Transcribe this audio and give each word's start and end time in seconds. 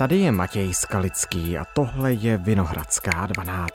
Tady 0.00 0.16
je 0.16 0.32
Matěj 0.32 0.74
Skalický 0.74 1.58
a 1.58 1.64
tohle 1.74 2.12
je 2.12 2.36
Vinohradská 2.36 3.26
12. 3.26 3.72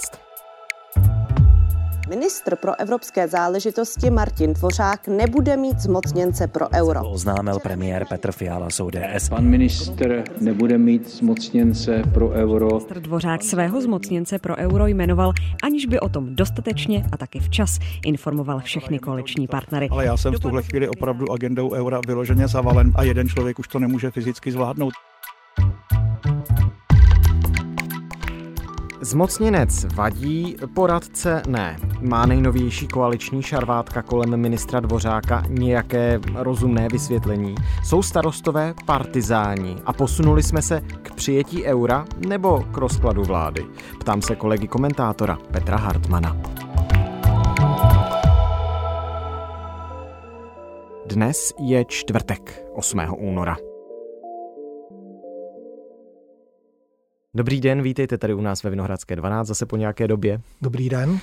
Ministr 2.10 2.56
pro 2.56 2.80
evropské 2.80 3.28
záležitosti 3.28 4.10
Martin 4.10 4.54
Dvořák 4.54 5.08
nebude 5.08 5.58
mít 5.58 5.80
zmocněnce 5.80 6.48
pro 6.48 6.70
euro. 6.74 7.00
To 7.00 7.10
oznámil 7.10 7.60
premiér 7.60 8.06
Petr 8.10 8.32
Fiala 8.32 8.70
z 8.70 8.80
ODS. 8.80 9.30
Pan 9.30 9.46
ministr 9.46 10.24
nebude 10.42 10.78
mít 10.78 11.10
zmocněnce 11.10 12.02
pro 12.14 12.30
euro. 12.30 12.68
Ministr 12.68 13.00
Dvořák 13.00 13.44
svého 13.44 13.82
zmocněnce 13.82 14.40
pro 14.40 14.58
euro 14.58 14.88
jmenoval, 14.88 15.34
aniž 15.64 15.86
by 15.86 16.00
o 16.00 16.10
tom 16.10 16.36
dostatečně 16.36 17.06
a 17.12 17.18
taky 17.18 17.40
včas 17.40 17.80
informoval 18.06 18.60
všechny 18.60 19.00
koaliční 19.00 19.48
partnery. 19.48 19.90
Ale 19.92 20.06
já 20.06 20.18
jsem 20.18 20.34
v 20.34 20.40
tuhle 20.40 20.64
chvíli 20.64 20.90
opravdu 20.90 21.32
agendou 21.32 21.72
eura 21.72 22.02
vyloženě 22.08 22.48
zavalen 22.48 22.92
a 22.96 23.04
jeden 23.04 23.30
člověk 23.30 23.60
už 23.60 23.68
to 23.68 23.80
nemůže 23.80 24.12
fyzicky 24.12 24.52
zvládnout. 24.52 24.94
Zmocněnec 29.06 29.86
vadí, 29.94 30.56
poradce 30.74 31.42
ne. 31.48 31.78
Má 32.02 32.26
nejnovější 32.26 32.88
koaliční 32.88 33.44
šarvátka 33.44 34.02
kolem 34.02 34.38
ministra 34.38 34.80
Dvořáka 34.80 35.44
nějaké 35.50 36.20
rozumné 36.34 36.88
vysvětlení? 36.92 37.56
Jsou 37.84 38.02
starostové 38.02 38.74
partizáni 38.86 39.76
a 39.86 39.94
posunuli 39.94 40.44
jsme 40.44 40.62
se 40.62 40.82
k 40.82 41.16
přijetí 41.16 41.64
eura 41.64 42.06
nebo 42.28 42.60
k 42.60 42.78
rozkladu 42.78 43.24
vlády? 43.24 43.66
Ptám 44.00 44.22
se 44.22 44.36
kolegy 44.36 44.68
komentátora 44.68 45.38
Petra 45.52 45.78
Hartmana. 45.78 46.38
Dnes 51.06 51.54
je 51.60 51.86
čtvrtek, 51.86 52.66
8. 52.74 53.02
února. 53.18 53.58
Dobrý 57.36 57.62
den, 57.62 57.82
vítejte 57.82 58.18
tady 58.18 58.34
u 58.34 58.42
nás 58.42 58.64
ve 58.64 58.70
Vinohradské 58.70 59.16
12, 59.16 59.48
zase 59.48 59.66
po 59.66 59.78
nějaké 59.78 60.08
době. 60.08 60.42
Dobrý 60.62 60.90
den. 60.90 61.20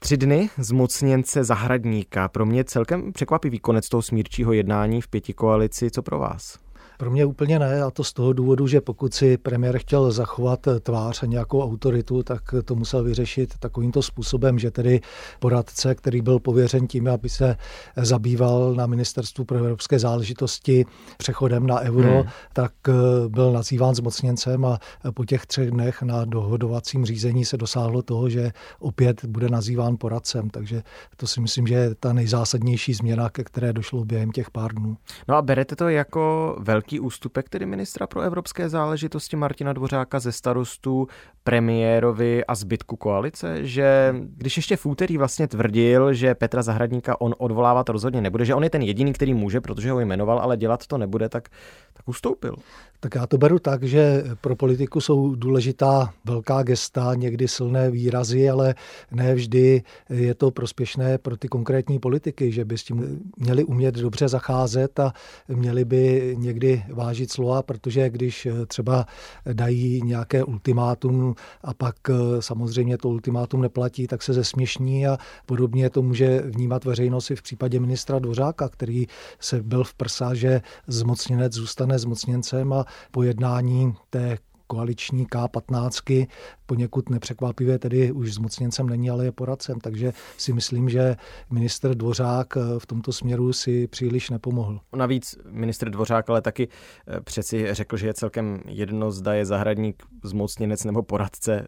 Tři 0.00 0.16
dny 0.16 0.50
zmocněnce 0.58 1.44
zahradníka. 1.44 2.28
Pro 2.28 2.46
mě 2.46 2.64
celkem 2.64 3.12
překvapivý 3.12 3.58
konec 3.58 3.88
toho 3.88 4.02
smírčího 4.02 4.52
jednání 4.52 5.00
v 5.00 5.08
pěti 5.08 5.32
koalici. 5.32 5.90
Co 5.90 6.02
pro 6.02 6.18
vás? 6.18 6.58
Pro 6.98 7.10
mě 7.10 7.24
úplně 7.24 7.58
ne 7.58 7.82
a 7.82 7.90
to 7.90 8.04
z 8.04 8.12
toho 8.12 8.32
důvodu, 8.32 8.66
že 8.66 8.80
pokud 8.80 9.14
si 9.14 9.36
premiér 9.36 9.78
chtěl 9.78 10.10
zachovat 10.10 10.68
tvář 10.80 11.22
a 11.22 11.26
nějakou 11.26 11.62
autoritu, 11.62 12.22
tak 12.22 12.42
to 12.64 12.74
musel 12.74 13.04
vyřešit 13.04 13.54
takovýmto 13.58 14.02
způsobem, 14.02 14.58
že 14.58 14.70
tedy 14.70 15.00
poradce, 15.38 15.94
který 15.94 16.20
byl 16.20 16.38
pověřen 16.38 16.86
tím, 16.86 17.08
aby 17.08 17.28
se 17.28 17.56
zabýval 17.96 18.74
na 18.74 18.86
ministerstvu 18.86 19.44
pro 19.44 19.58
evropské 19.58 19.98
záležitosti 19.98 20.84
přechodem 21.18 21.66
na 21.66 21.80
euro, 21.80 22.14
hmm. 22.14 22.30
tak 22.52 22.72
eh, 22.88 22.92
byl 23.28 23.52
nazýván 23.52 23.94
zmocněncem 23.94 24.64
a 24.64 24.78
po 25.14 25.24
těch 25.24 25.46
třech 25.46 25.70
dnech 25.70 26.02
na 26.02 26.24
dohodovacím 26.24 27.04
řízení 27.04 27.44
se 27.44 27.56
dosáhlo 27.56 28.02
toho, 28.02 28.28
že 28.28 28.50
opět 28.78 29.24
bude 29.24 29.48
nazýván 29.48 29.96
poradcem. 29.96 30.50
Takže 30.50 30.82
to 31.16 31.26
si 31.26 31.40
myslím, 31.40 31.66
že 31.66 31.74
je 31.74 31.94
ta 31.94 32.12
nejzásadnější 32.12 32.94
změna, 32.94 33.30
ke 33.30 33.44
které 33.44 33.72
došlo 33.72 34.04
během 34.04 34.30
těch 34.30 34.50
pár 34.50 34.74
dnů. 34.74 34.96
No 35.28 35.36
a 35.36 35.42
berete 35.42 35.76
to 35.76 35.88
jako 35.88 36.56
velký 36.60 36.87
velký 36.88 37.00
ústupek 37.00 37.48
tedy 37.48 37.66
ministra 37.66 38.06
pro 38.06 38.20
evropské 38.20 38.68
záležitosti 38.68 39.36
Martina 39.36 39.72
Dvořáka 39.72 40.20
ze 40.20 40.32
starostů 40.32 41.08
premiérovi 41.44 42.44
a 42.44 42.54
zbytku 42.54 42.96
koalice, 42.96 43.66
že 43.66 44.14
když 44.36 44.56
ještě 44.56 44.76
v 44.76 44.86
úterý 44.86 45.16
vlastně 45.18 45.48
tvrdil, 45.48 46.12
že 46.14 46.34
Petra 46.34 46.62
Zahradníka 46.62 47.20
on 47.20 47.34
odvolávat 47.38 47.88
rozhodně 47.88 48.20
nebude, 48.20 48.44
že 48.44 48.54
on 48.54 48.64
je 48.64 48.70
ten 48.70 48.82
jediný, 48.82 49.12
který 49.12 49.34
může, 49.34 49.60
protože 49.60 49.90
ho 49.90 50.00
jmenoval, 50.00 50.38
ale 50.38 50.56
dělat 50.56 50.86
to 50.86 50.98
nebude, 50.98 51.28
tak, 51.28 51.48
tak 51.92 52.08
ustoupil. 52.08 52.56
Tak 53.00 53.14
já 53.14 53.26
to 53.26 53.38
beru 53.38 53.58
tak, 53.58 53.82
že 53.82 54.24
pro 54.40 54.56
politiku 54.56 55.00
jsou 55.00 55.34
důležitá 55.34 56.12
velká 56.24 56.62
gesta, 56.62 57.14
někdy 57.14 57.48
silné 57.48 57.90
výrazy, 57.90 58.50
ale 58.50 58.74
ne 59.10 59.34
vždy 59.34 59.82
je 60.10 60.34
to 60.34 60.50
prospěšné 60.50 61.18
pro 61.18 61.36
ty 61.36 61.48
konkrétní 61.48 61.98
politiky, 61.98 62.52
že 62.52 62.64
by 62.64 62.78
s 62.78 62.84
tím 62.84 63.20
měli 63.36 63.64
umět 63.64 63.94
dobře 63.94 64.28
zacházet 64.28 65.00
a 65.00 65.12
měli 65.48 65.84
by 65.84 66.34
někdy 66.38 66.77
vážit 66.92 67.32
slova, 67.32 67.62
protože 67.62 68.10
když 68.10 68.48
třeba 68.66 69.06
dají 69.52 70.02
nějaké 70.02 70.44
ultimátum 70.44 71.34
a 71.64 71.74
pak 71.74 71.96
samozřejmě 72.40 72.98
to 72.98 73.08
ultimátum 73.08 73.62
neplatí, 73.62 74.06
tak 74.06 74.22
se 74.22 74.32
zesměšní 74.32 75.06
a 75.06 75.18
podobně 75.46 75.90
to 75.90 76.02
může 76.02 76.40
vnímat 76.40 76.84
veřejnost 76.84 77.30
i 77.30 77.36
v 77.36 77.42
případě 77.42 77.80
ministra 77.80 78.18
Dvořáka, 78.18 78.68
který 78.68 79.06
se 79.40 79.62
byl 79.62 79.84
v 79.84 79.94
prsa, 79.94 80.34
že 80.34 80.60
zmocněnec 80.86 81.52
zůstane 81.52 81.98
zmocněncem 81.98 82.72
a 82.72 82.84
pojednání 83.10 83.94
té 84.10 84.38
koaliční 84.68 85.26
K15 85.26 86.28
poněkud 86.66 87.10
nepřekvapivě 87.10 87.78
tedy 87.78 88.12
už 88.12 88.34
zmocněncem 88.34 88.88
není, 88.88 89.10
ale 89.10 89.24
je 89.24 89.32
poradcem. 89.32 89.80
Takže 89.80 90.12
si 90.36 90.52
myslím, 90.52 90.88
že 90.88 91.16
minister 91.50 91.94
Dvořák 91.94 92.56
eh, 92.56 92.60
v 92.78 92.86
tomto 92.86 93.12
směru 93.12 93.52
si 93.52 93.86
příliš 93.86 94.30
nepomohl. 94.30 94.80
Navíc 94.96 95.38
minister 95.50 95.90
Dvořák 95.90 96.30
ale 96.30 96.42
taky 96.42 96.68
eh, 96.68 97.20
přeci 97.20 97.74
řekl, 97.74 97.96
že 97.96 98.06
je 98.06 98.14
celkem 98.14 98.60
jedno, 98.66 99.10
zda 99.10 99.34
je 99.34 99.46
zahradník 99.46 100.02
zmocněnec 100.24 100.84
nebo 100.84 101.02
poradce. 101.02 101.66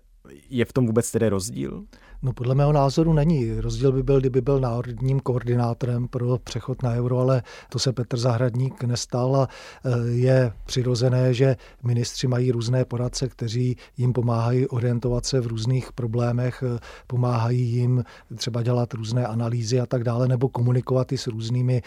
Je 0.51 0.65
v 0.65 0.73
tom 0.73 0.87
vůbec 0.87 1.11
tedy 1.11 1.29
rozdíl? 1.29 1.85
No 2.23 2.33
podle 2.33 2.55
mého 2.55 2.73
názoru 2.73 3.13
není. 3.13 3.61
Rozdíl 3.61 3.93
by 3.93 4.03
byl, 4.03 4.21
kdyby 4.21 4.41
byl 4.41 4.61
národním 4.61 5.21
koordinátorem 5.21 6.09
pro 6.09 6.39
přechod 6.39 6.83
na 6.83 6.93
euro, 6.93 7.19
ale 7.19 7.43
to 7.69 7.79
se 7.79 7.93
Petr 7.93 8.17
Zahradník 8.19 8.85
nestal 8.85 9.37
a 9.37 9.49
e, 9.85 10.09
je 10.09 10.53
přirozené, 10.67 11.35
že 11.35 11.57
ministři 11.83 12.27
mají 12.27 12.53
různé 12.53 12.85
poradce, 12.85 13.29
kteří 13.29 13.77
jim 13.97 14.13
pomáhají 14.13 14.69
orientovat 14.69 15.27
se 15.27 15.41
v 15.41 15.47
různých 15.47 15.93
problémech, 15.93 16.63
e, 16.63 16.79
pomáhají 17.07 17.61
jim 17.61 18.05
třeba 18.37 18.63
dělat 18.63 18.95
různé 18.95 19.27
analýzy 19.27 19.81
a 19.81 19.87
tak 19.87 20.05
dále, 20.05 20.29
nebo 20.29 20.49
komunikovat 20.49 21.13
i 21.13 21.19
s 21.19 21.27
různými 21.27 21.83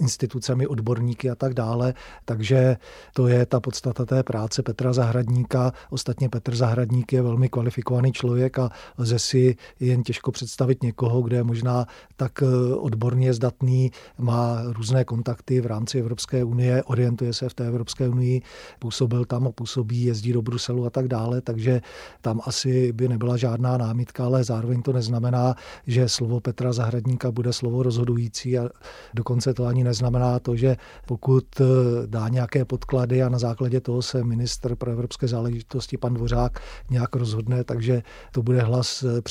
institucemi, 0.00 0.66
odborníky 0.66 1.30
a 1.30 1.34
tak 1.34 1.54
dále. 1.54 1.94
Takže 2.24 2.76
to 3.14 3.28
je 3.28 3.46
ta 3.46 3.60
podstata 3.60 4.04
té 4.04 4.22
práce 4.22 4.62
Petra 4.62 4.92
Zahradníka. 4.92 5.72
Ostatně 5.90 6.28
Petr 6.28 6.56
Zahradník 6.56 7.12
je 7.12 7.22
velmi 7.22 7.48
kvalifikovaný 7.48 8.12
člověk 8.12 8.58
a 8.58 8.70
lze 8.98 9.18
si 9.18 9.56
jen 9.80 10.02
těžko 10.02 10.32
představit 10.32 10.82
někoho, 10.82 11.22
kde 11.22 11.36
je 11.36 11.44
možná 11.44 11.86
tak 12.16 12.42
eh, 12.42 12.74
odborně 12.74 13.34
zdatný, 13.34 13.90
má 14.18 14.62
různé 14.66 15.04
kontakty 15.04 15.60
v 15.60 15.66
rámci 15.66 15.98
Evropské 15.98 16.44
unie, 16.44 16.82
orientuje 16.82 17.32
se 17.32 17.48
v 17.48 17.54
té 17.54 17.66
Evropské 17.66 18.08
unii, 18.08 18.42
působil 18.78 19.24
tam 19.24 19.46
a 19.46 19.52
působí, 19.52 20.04
jezdí 20.04 20.32
do 20.32 20.42
Bruselu 20.42 20.86
a 20.86 20.90
tak 20.90 21.08
dále, 21.08 21.40
takže 21.40 21.80
tam 22.20 22.40
asi 22.44 22.92
by 22.92 23.08
nebyla 23.08 23.36
žádná 23.36 23.76
námitka, 23.76 24.24
ale 24.24 24.44
zároveň 24.44 24.82
to 24.82 24.92
neznamená, 24.92 25.54
že 25.86 26.08
slovo 26.08 26.40
Petra 26.40 26.72
Zahradníka 26.72 27.30
bude 27.30 27.52
slovo 27.52 27.82
rozhodující 27.82 28.58
a 28.58 28.68
dokonce 29.14 29.54
to 29.54 29.66
ani 29.66 29.84
neznamená 29.84 30.38
to, 30.38 30.56
že 30.56 30.76
pokud 31.06 31.44
eh, 31.60 31.64
dá 32.06 32.28
nějaké 32.28 32.64
podklady 32.64 33.22
a 33.22 33.28
na 33.28 33.38
základě 33.38 33.80
toho 33.80 34.02
se 34.02 34.24
minister 34.24 34.76
pro 34.76 34.90
evropské 34.90 35.28
záležitosti 35.28 35.96
pan 35.96 36.14
Dvořák 36.14 36.60
nějak 36.90 37.16
rozhodne, 37.16 37.64
takže 37.64 38.02
to 38.32 38.42
bude 38.42 38.60
hlas 38.60 39.02
eh, 39.02 39.22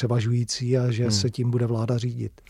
převažující 0.45 0.77
a 0.77 0.91
že 0.91 1.03
hmm. 1.03 1.11
se 1.11 1.29
tím 1.29 1.51
bude 1.51 1.65
vláda 1.65 1.97
řídit. 1.97 2.41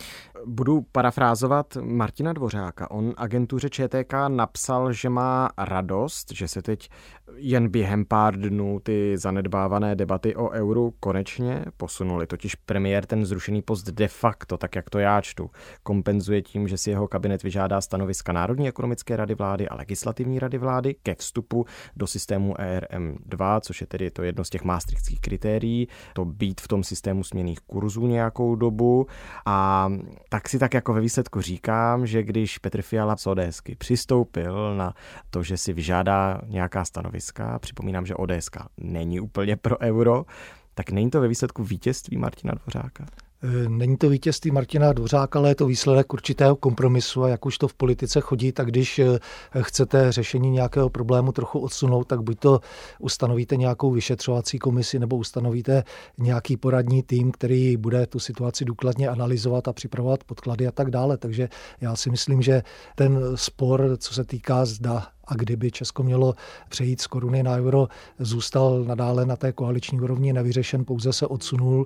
Budu 0.46 0.82
parafrázovat 0.92 1.78
Martina 1.82 2.34
Dvořáka. 2.34 2.92
On 2.92 3.14
agentuře 3.18 3.70
ČTK 3.70 4.14
napsal, 4.28 4.94
že 4.94 5.10
má 5.10 5.50
radost, 5.58 6.32
že 6.32 6.48
se 6.48 6.62
teď 6.62 6.90
jen 7.36 7.70
během 7.70 8.06
pár 8.06 8.38
dnů 8.38 8.80
ty 8.84 9.18
zanedbávané 9.18 9.96
debaty 9.96 10.36
o 10.36 10.50
euru 10.50 10.94
konečně 11.00 11.66
posunuly. 11.78 12.28
Totiž 12.28 12.56
premiér 12.56 13.06
ten 13.06 13.26
zrušený 13.26 13.62
post 13.62 13.84
de 13.84 14.08
facto, 14.08 14.58
tak 14.58 14.76
jak 14.76 14.90
to 14.90 15.00
já 15.00 15.22
čtu, 15.22 15.50
kompenzuje 15.84 16.42
tím, 16.42 16.68
že 16.68 16.78
si 16.78 16.90
jeho 16.90 17.08
kabinet 17.08 17.44
vyžádá 17.44 17.82
stanoviska 17.82 18.32
Národní 18.32 18.68
ekonomické 18.68 19.16
rady 19.16 19.36
vlády 19.36 19.70
a 19.70 19.76
legislativní 19.76 20.40
rady 20.40 20.58
vlády 20.58 20.96
ke 21.04 21.16
vstupu 21.16 21.66
do 21.96 22.08
systému 22.08 22.54
ERM2, 22.54 23.60
což 23.62 23.82
je 23.82 23.88
tedy 23.88 24.12
to 24.12 24.24
jedno 24.24 24.44
z 24.44 24.50
těch 24.50 24.64
maastrichtských 24.64 25.22
kritérií, 25.22 25.88
to 26.14 26.26
být 26.26 26.62
v 26.62 26.68
tom 26.68 26.84
systému 26.84 27.24
směných 27.24 27.60
kurzů 27.60 28.08
nějakou 28.08 28.56
dobu 28.56 29.08
a 29.46 29.90
tak 30.30 30.50
si 30.50 30.60
tak 30.60 30.74
jako 30.74 30.94
ve 30.94 31.02
výsledku 31.02 31.42
říkám, 31.42 32.08
že 32.08 32.24
když 32.24 32.58
Petr 32.58 32.82
Fiala 32.82 33.18
z 33.18 33.28
ODSky 33.28 33.76
přistoupil 33.76 34.76
na 34.76 34.94
to, 35.30 35.44
že 35.44 35.58
si 35.58 35.74
vyžádá 35.74 36.42
nějaká 36.48 36.86
stanoviska, 36.86 37.60
připomínám, 37.60 38.06
že 38.06 38.16
ODSka 38.16 38.70
není 38.78 39.20
úplně 39.20 39.56
pro 39.56 39.80
euro, 39.82 40.26
tak 40.74 40.92
není 40.92 41.10
to 41.10 41.22
ve 41.22 41.28
výsledku 41.28 41.64
vítězství 41.64 42.18
Martina 42.18 42.54
Dvořáka? 42.54 43.06
Eh, 43.44 43.70
není 43.70 43.98
to 43.98 44.10
vítězství 44.10 44.52
Martina 44.52 44.94
Dvořáka, 44.94 45.40
ale 45.40 45.50
je 45.50 45.56
to 45.56 45.66
výsledek 45.66 46.14
určitého 46.14 46.56
kompromisu 46.56 47.24
a 47.24 47.30
jak 47.30 47.46
už 47.46 47.58
to 47.58 47.68
v 47.68 47.74
politice 47.74 48.22
chodí, 48.22 48.52
tak 48.52 48.68
když 48.68 49.00
eh, 49.00 49.20
chcete 49.62 50.12
řešení 50.12 50.52
nějakého 50.52 50.90
problému 50.90 51.32
trochu 51.32 51.60
odsunout, 51.60 52.04
tak 52.04 52.22
buď 52.22 52.40
to 52.40 52.60
ustanovíte 53.00 53.56
nějakou 53.56 53.92
vyšetřovací 53.92 54.60
komisi 54.60 55.00
nebo 55.00 55.18
ustanovíte 55.18 55.84
nějaký 56.18 56.58
poradní 56.58 57.04
tým, 57.04 57.32
který 57.32 57.78
bude 57.78 58.08
tu 58.08 58.20
situaci 58.20 58.66
důkladně 58.66 59.10
analyzovat 59.10 59.68
a 59.68 59.74
připravovat 59.74 60.24
podklady 60.24 60.68
a 60.68 60.72
tak 60.72 60.92
dále. 60.92 61.18
Takže 61.18 61.50
já 61.82 61.96
si 61.96 62.10
myslím, 62.10 62.42
že 62.42 62.64
ten 62.96 63.20
spor, 63.36 63.98
co 63.98 64.14
se 64.14 64.24
týká 64.24 64.66
zda 64.66 65.08
a 65.28 65.36
kdyby 65.36 65.72
Česko 65.72 66.04
mělo 66.04 66.34
přejít 66.70 67.02
z 67.02 67.08
koruny 67.08 67.44
na 67.44 67.56
euro, 67.56 67.88
zůstal 68.20 68.84
nadále 68.84 69.26
na 69.26 69.36
té 69.36 69.52
koaliční 69.52 70.02
úrovni 70.02 70.34
nevyřešen, 70.34 70.86
pouze 70.86 71.14
se 71.14 71.28
odsunul. 71.28 71.86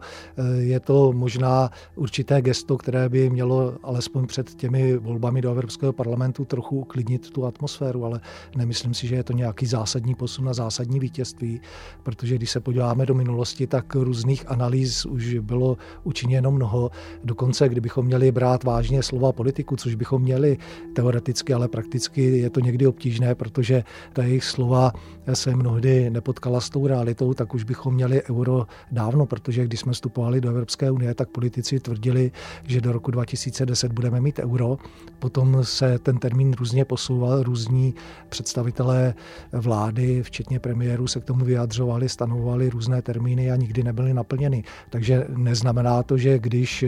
Je 0.60 0.80
to 0.80 1.14
možná 1.14 1.70
určité 1.96 2.42
gesto, 2.42 2.78
které 2.78 3.10
by 3.10 3.30
mělo 3.30 3.74
alespoň 3.84 4.28
před 4.28 4.56
těmi 4.56 4.98
volbami 4.98 5.42
do 5.42 5.52
Evropského 5.52 5.94
parlamentu 5.94 6.46
trochu 6.46 6.80
uklidnit 6.80 7.30
tu 7.30 7.46
atmosféru, 7.46 8.06
ale 8.06 8.22
nemyslím 8.56 8.94
si, 8.94 9.08
že 9.08 9.16
je 9.16 9.24
to 9.24 9.34
nějaký 9.34 9.66
zásadní 9.66 10.16
posun 10.16 10.50
a 10.50 10.54
zásadní 10.54 11.00
vítězství, 11.00 11.62
protože 12.04 12.36
když 12.36 12.52
se 12.52 12.60
podíváme 12.60 13.06
do 13.06 13.14
minulosti, 13.14 13.68
tak 13.68 13.96
různých 13.96 14.52
analýz 14.52 15.06
už 15.06 15.34
bylo 15.34 15.78
učiněno 16.04 16.52
mnoho. 16.52 16.92
Dokonce, 17.24 17.70
kdybychom 17.70 18.06
měli 18.06 18.32
brát 18.32 18.64
vážně 18.64 19.04
slova 19.04 19.32
politiku, 19.32 19.76
což 19.76 19.96
bychom 19.96 20.22
měli 20.22 20.58
teoreticky, 20.94 21.54
ale 21.54 21.68
prakticky 21.68 22.38
je 22.38 22.50
to 22.50 22.60
někdy 22.60 22.88
obtížné, 22.88 23.31
protože 23.36 23.84
ta 24.14 24.24
jejich 24.24 24.44
slova 24.44 24.92
se 25.34 25.56
mnohdy 25.56 26.10
nepotkala 26.10 26.62
s 26.62 26.70
tou 26.70 26.88
realitou, 26.88 27.34
tak 27.34 27.54
už 27.54 27.64
bychom 27.64 27.94
měli 27.94 28.24
euro 28.30 28.68
dávno, 28.92 29.26
protože 29.26 29.66
když 29.66 29.80
jsme 29.80 29.92
vstupovali 29.94 30.42
do 30.42 30.50
Evropské 30.50 30.92
unie, 30.92 31.14
tak 31.14 31.30
politici 31.30 31.80
tvrdili, 31.80 32.32
že 32.68 32.82
do 32.82 32.92
roku 32.92 33.12
2010 33.12 33.92
budeme 33.92 34.22
mít 34.22 34.40
euro. 34.40 34.78
Potom 35.20 35.64
se 35.64 36.00
ten 36.00 36.18
termín 36.18 36.54
různě 36.54 36.86
posouval, 36.86 37.44
různí 37.44 37.94
představitelé 38.30 39.14
vlády, 39.52 40.24
včetně 40.24 40.60
premiérů, 40.60 41.08
se 41.08 41.20
k 41.20 41.26
tomu 41.26 41.46
vyjadřovali, 41.46 42.10
stanovovali 42.10 42.70
různé 42.70 43.02
termíny 43.02 43.52
a 43.52 43.56
nikdy 43.56 43.84
nebyly 43.84 44.14
naplněny. 44.14 44.64
Takže 44.90 45.26
neznamená 45.36 46.04
to, 46.04 46.18
že 46.18 46.40
když 46.40 46.86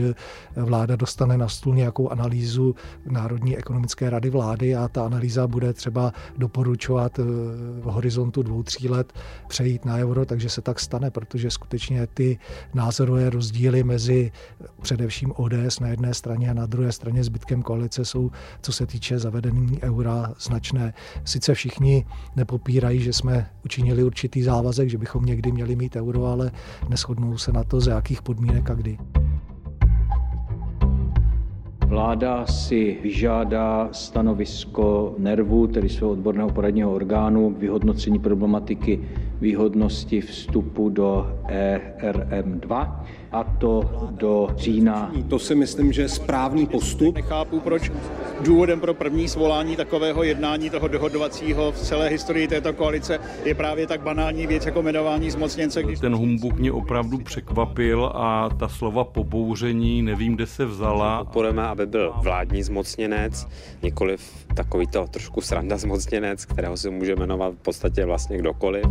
vláda 0.56 0.96
dostane 0.96 1.38
na 1.38 1.48
stůl 1.48 1.75
nějakou 1.75 2.10
analýzu 2.10 2.75
Národní 3.06 3.57
ekonomické 3.57 4.10
rady 4.10 4.30
vlády 4.30 4.75
a 4.75 4.88
ta 4.88 5.06
analýza 5.06 5.48
bude 5.48 5.74
třeba 5.74 6.13
doporučovat 6.38 7.18
v 7.18 7.84
horizontu 7.84 8.44
dvou, 8.44 8.64
tří 8.64 8.90
let 8.90 9.14
přejít 9.48 9.86
na 9.86 9.96
euro, 9.96 10.26
takže 10.26 10.50
se 10.50 10.62
tak 10.62 10.80
stane, 10.80 11.12
protože 11.12 11.52
skutečně 11.52 12.08
ty 12.08 12.40
názorové 12.74 13.30
rozdíly 13.30 13.84
mezi 13.84 14.32
především 14.82 15.34
ODS 15.36 15.80
na 15.80 15.88
jedné 15.88 16.14
straně 16.14 16.50
a 16.50 16.54
na 16.54 16.66
druhé 16.66 16.92
straně 16.92 17.24
zbytkem 17.24 17.62
koalice 17.62 18.06
jsou, 18.06 18.32
co 18.62 18.72
se 18.72 18.86
týče 18.86 19.20
zavedení 19.20 19.80
eura, 19.82 20.34
značné. 20.40 20.94
Sice 21.26 21.54
všichni 21.54 22.06
nepopírají, 22.36 23.00
že 23.00 23.14
jsme 23.14 23.50
učinili 23.66 24.04
určitý 24.04 24.44
závazek, 24.44 24.90
že 24.90 24.98
bychom 24.98 25.26
někdy 25.26 25.52
měli 25.52 25.76
mít 25.76 25.96
euro, 25.96 26.26
ale 26.26 26.52
neschodnou 26.90 27.38
se 27.38 27.52
na 27.52 27.64
to, 27.64 27.80
za 27.80 27.92
jakých 27.92 28.22
podmínek 28.22 28.70
a 28.70 28.74
kdy. 28.74 28.98
Vláda 31.94 32.45
si 32.50 32.98
vyžádá 33.04 33.90
stanovisko 33.92 35.16
NERVu, 35.18 35.68
tedy 35.68 35.90
svého 35.90 36.12
odborného 36.12 36.50
poradního 36.50 36.94
orgánu, 36.94 37.50
vyhodnocení 37.60 38.19
problematiky 38.19 39.00
výhodnosti 39.42 40.22
vstupu 40.22 40.90
do 40.90 41.28
ERM2 41.48 42.88
a 43.34 43.44
to 43.44 44.08
do 44.12 44.48
října. 44.56 45.12
To 45.30 45.40
si 45.40 45.56
myslím, 45.56 45.94
že 45.94 46.02
je 46.02 46.10
správný 46.10 46.66
postup. 46.66 47.16
Nechápu, 47.16 47.60
proč 47.60 47.92
důvodem 48.42 48.80
pro 48.80 48.94
první 48.94 49.28
svolání 49.28 49.76
takového 49.76 50.24
jednání 50.24 50.70
toho 50.70 50.88
dohodovacího 50.88 51.72
v 51.72 51.78
celé 51.78 52.10
historii 52.10 52.48
této 52.48 52.74
koalice 52.74 53.20
je 53.46 53.56
právě 53.56 53.88
tak 53.88 54.02
banální 54.02 54.48
věc 54.48 54.66
jako 54.66 54.82
jmenování 54.82 55.32
zmocněnce. 55.32 55.84
Když... 55.84 56.00
Ten 56.00 56.16
humbuk 56.16 56.60
mě 56.60 56.72
opravdu 56.72 57.18
překvapil 57.18 58.12
a 58.16 58.50
ta 58.60 58.68
slova 58.68 59.04
pobouření, 59.04 60.02
nevím, 60.02 60.36
kde 60.36 60.46
se 60.46 60.66
vzala. 60.66 61.24
Podporujeme, 61.24 61.64
aby 61.64 61.86
byl 61.86 62.14
vládní 62.22 62.64
zmocněnec, 62.64 63.48
nikoliv 63.84 64.46
takovýto 64.56 65.08
trošku 65.08 65.42
sranda 65.42 65.78
zmocněnec, 65.78 66.46
kterého 66.46 66.78
se 66.78 66.90
může 66.90 67.16
jmenovat 67.16 67.54
v 67.54 67.58
podstatě 67.58 68.06
vlastně 68.06 68.38
kdokoliv. 68.38 68.86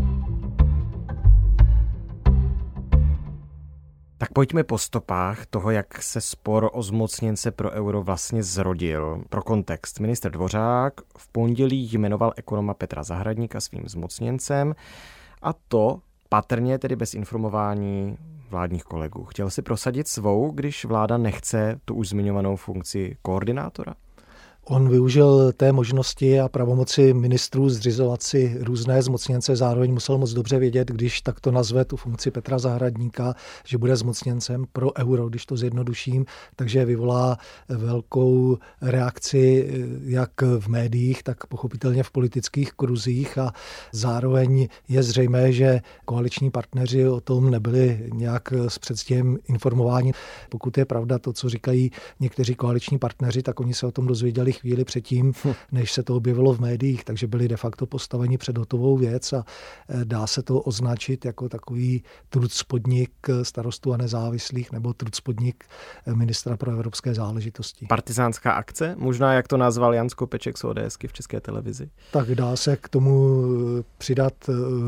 Tak 4.23 4.33
pojďme 4.33 4.65
po 4.65 4.79
stopách 4.79 5.47
toho, 5.47 5.71
jak 5.71 6.03
se 6.03 6.21
spor 6.21 6.71
o 6.73 6.83
zmocněnce 6.83 7.51
pro 7.51 7.71
euro 7.71 8.03
vlastně 8.03 8.43
zrodil. 8.43 9.23
Pro 9.29 9.43
kontext, 9.43 10.01
minister 10.01 10.33
Dvořák 10.33 11.01
v 11.19 11.29
pondělí 11.29 11.91
jmenoval 11.93 12.33
ekonoma 12.37 12.75
Petra 12.75 13.03
Zahradníka 13.03 13.61
svým 13.61 13.89
zmocněncem 13.89 14.75
a 15.43 15.53
to 15.53 16.01
patrně 16.29 16.79
tedy 16.79 16.97
bez 16.97 17.15
informování 17.15 18.17
vládních 18.51 18.85
kolegů. 18.85 19.25
Chtěl 19.25 19.51
si 19.51 19.63
prosadit 19.63 20.09
svou, 20.09 20.51
když 20.51 20.85
vláda 20.85 21.19
nechce 21.19 21.81
tu 21.85 21.95
už 21.95 22.09
zmiňovanou 22.09 22.57
funkci 22.57 23.17
koordinátora? 23.23 23.95
On 24.65 24.89
využil 24.89 25.53
té 25.53 25.73
možnosti 25.73 26.41
a 26.41 26.49
pravomoci 26.49 27.15
ministrů 27.15 27.69
zřizovat 27.69 28.23
si 28.23 28.57
různé 28.61 29.03
zmocněnce. 29.03 29.57
Zároveň 29.57 29.93
musel 29.93 30.19
moc 30.19 30.33
dobře 30.33 30.59
vědět, 30.59 30.89
když 30.89 31.21
takto 31.21 31.51
nazve 31.51 31.85
tu 31.85 31.97
funkci 31.97 32.31
Petra 32.31 32.59
Zahradníka, 32.59 33.35
že 33.67 33.79
bude 33.79 33.97
zmocněncem 33.97 34.65
pro 34.73 34.99
euro, 34.99 35.29
když 35.29 35.47
to 35.47 35.57
zjednoduším. 35.57 36.27
Takže 36.57 36.85
vyvolá 36.85 37.39
velkou 37.69 38.59
reakci 38.83 39.71
jak 40.05 40.43
v 40.59 40.69
médiích, 40.69 41.23
tak 41.23 41.47
pochopitelně 41.47 42.03
v 42.03 42.11
politických 42.11 42.73
kruzích 42.73 43.39
a 43.39 43.53
zároveň 43.93 44.69
je 44.89 45.03
zřejmé, 45.03 45.53
že 45.53 45.81
koaliční 46.05 46.51
partneři 46.51 47.09
o 47.09 47.21
tom 47.21 47.51
nebyli 47.51 48.11
nějak 48.13 48.53
s 48.53 48.79
předstihem 48.79 49.39
informováni. 49.49 50.13
Pokud 50.49 50.79
je 50.79 50.85
pravda 50.85 51.19
to, 51.19 51.33
co 51.33 51.49
říkají 51.49 51.91
někteří 52.21 52.55
koaliční 52.55 52.99
partneři, 52.99 53.43
tak 53.43 53.61
oni 53.61 53.75
se 53.75 53.87
o 53.87 53.93
tom 53.93 54.07
dozvěděli 54.07 54.52
chvíli 54.53 54.85
předtím, 54.85 55.33
hm. 55.45 55.53
než 55.73 55.93
se 55.93 56.03
to 56.03 56.17
objevilo 56.17 56.55
v 56.55 56.61
médiích, 56.61 57.05
takže 57.05 57.27
byli 57.27 57.49
de 57.49 57.57
facto 57.57 57.87
postaveni 57.87 58.39
před 58.39 58.59
hotovou 58.59 58.97
věc 58.97 59.33
a 59.33 59.45
e, 59.89 60.05
dá 60.05 60.27
se 60.27 60.43
to 60.43 60.61
označit 60.61 61.25
jako 61.25 61.49
takový 61.49 62.03
trucpodnik 62.29 63.11
starostů 63.43 63.93
a 63.93 63.97
nezávislých 63.97 64.73
nebo 64.73 64.93
trucpodnik 64.93 65.65
e, 66.07 66.15
ministra 66.15 66.57
pro 66.57 66.71
evropské 66.71 67.15
záležitosti. 67.15 67.87
Partizánská 67.89 68.53
akce? 68.53 68.95
Možná 68.99 69.35
jak 69.35 69.49
to 69.49 69.57
nazval 69.57 69.95
Jan 69.95 70.09
Skopeček 70.09 70.59
z 70.59 70.65
ODSky 70.65 71.09
v 71.09 71.13
české 71.13 71.41
televizi. 71.41 71.91
Tak 72.13 72.35
dá 72.35 72.57
se 72.57 72.77
k 72.77 72.89
tomu 72.89 73.43
přidat 73.99 74.35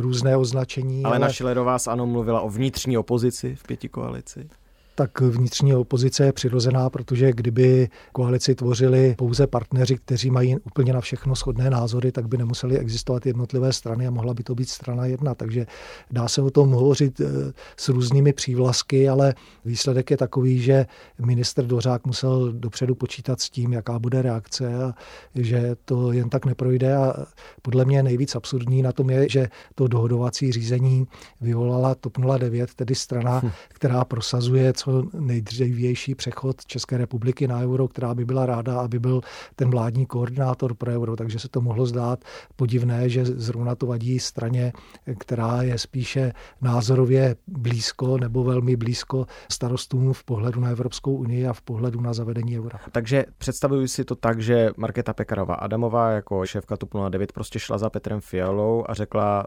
různé 0.00 0.37
označení. 0.37 1.05
Ale, 1.05 1.17
ale... 1.17 1.32
Šilerová 1.32 1.76
ano 1.88 2.06
mluvila 2.06 2.40
o 2.40 2.49
vnitřní 2.49 2.99
opozici 2.99 3.55
v 3.55 3.62
pěti 3.62 3.88
koalici 3.88 4.49
tak 4.94 5.20
vnitřní 5.20 5.75
opozice 5.75 6.25
je 6.25 6.32
přirozená, 6.32 6.91
protože 6.91 7.32
kdyby 7.32 7.88
koalici 8.12 8.55
tvořili 8.55 9.14
pouze 9.19 9.46
partneři, 9.46 9.96
kteří 9.96 10.31
mají 10.31 10.56
úplně 10.58 10.93
na 10.93 11.00
všechno 11.00 11.35
shodné 11.35 11.70
názory, 11.70 12.12
tak 12.12 12.29
by 12.29 12.38
nemuseli 12.38 12.79
existovat 12.79 13.26
jednotlivé 13.26 13.73
strany 13.73 14.06
a 14.06 14.11
mohla 14.11 14.35
by 14.35 14.43
to 14.43 14.55
být 14.55 14.69
strana 14.69 15.06
jedna. 15.06 15.34
Takže 15.34 15.67
dá 16.10 16.29
se 16.29 16.43
o 16.43 16.51
tom 16.51 16.70
hovořit 16.70 17.20
eh, 17.20 17.53
s 17.77 17.89
různými 17.89 18.32
přívlasky, 18.32 19.08
ale 19.08 19.34
výsledek 19.65 20.10
je 20.10 20.17
takový, 20.17 20.60
že 20.60 20.86
minister 21.19 21.67
Dořák 21.67 22.06
musel 22.06 22.53
dopředu 22.53 22.94
počítat 22.94 23.41
s 23.41 23.51
tím, 23.51 23.72
jaká 23.72 23.98
bude 23.98 24.22
reakce 24.22 24.74
a 24.84 24.94
že 25.34 25.77
to 25.84 26.13
jen 26.13 26.29
tak 26.29 26.46
neprojde. 26.46 26.96
A 26.96 27.27
podle 27.63 27.84
mě 27.84 28.03
nejvíc 28.03 28.34
absurdní 28.34 28.82
na 28.82 28.93
tom 28.93 29.10
je, 29.10 29.29
že 29.29 29.48
to 29.74 29.89
dohodovací 29.89 30.53
řízení 30.53 31.06
vyvolala 31.41 31.94
TOP 31.94 32.19
09, 32.39 32.74
tedy 32.74 32.94
strana, 32.94 33.41
hm. 33.44 33.51
která 33.69 34.05
prosazuje 34.05 34.72
co 34.72 34.83
nejdřívější 35.12 36.14
přechod 36.14 36.64
České 36.64 36.98
republiky 36.98 37.48
na 37.48 37.58
euro, 37.60 37.88
která 37.88 38.14
by 38.14 38.24
byla 38.24 38.46
ráda, 38.46 38.81
aby 38.81 38.98
byl 38.98 39.20
ten 39.56 39.70
vládní 39.70 40.06
koordinátor 40.06 40.74
pro 40.74 40.93
euro. 40.93 41.17
Takže 41.17 41.38
se 41.38 41.48
to 41.48 41.60
mohlo 41.60 41.86
zdát 41.86 42.24
podivné, 42.56 43.08
že 43.08 43.24
zrovna 43.24 43.74
to 43.74 43.86
vadí 43.86 44.19
straně, 44.19 44.72
která 45.19 45.62
je 45.62 45.79
spíše 45.79 46.32
názorově 46.62 47.36
blízko 47.46 48.19
nebo 48.19 48.44
velmi 48.44 48.76
blízko 48.76 49.26
starostům 49.53 50.12
v 50.12 50.24
pohledu 50.24 50.60
na 50.60 50.69
Evropskou 50.69 51.17
unii 51.17 51.46
a 51.46 51.53
v 51.53 51.62
pohledu 51.62 52.00
na 52.00 52.12
zavedení 52.12 52.58
eura. 52.58 52.79
Takže 52.93 53.24
představuji 53.38 53.88
si 53.88 54.05
to 54.05 54.14
tak, 54.14 54.41
že 54.41 54.70
Markéta 54.76 55.12
Pekarová 55.12 55.55
Adamová 55.55 56.10
jako 56.10 56.46
šéfka 56.46 56.76
TOP 56.76 56.91
09 57.08 57.32
prostě 57.32 57.58
šla 57.58 57.79
za 57.79 57.91
Petrem 57.91 58.20
Fialou 58.20 58.84
a 58.88 58.94
řekla, 58.94 59.46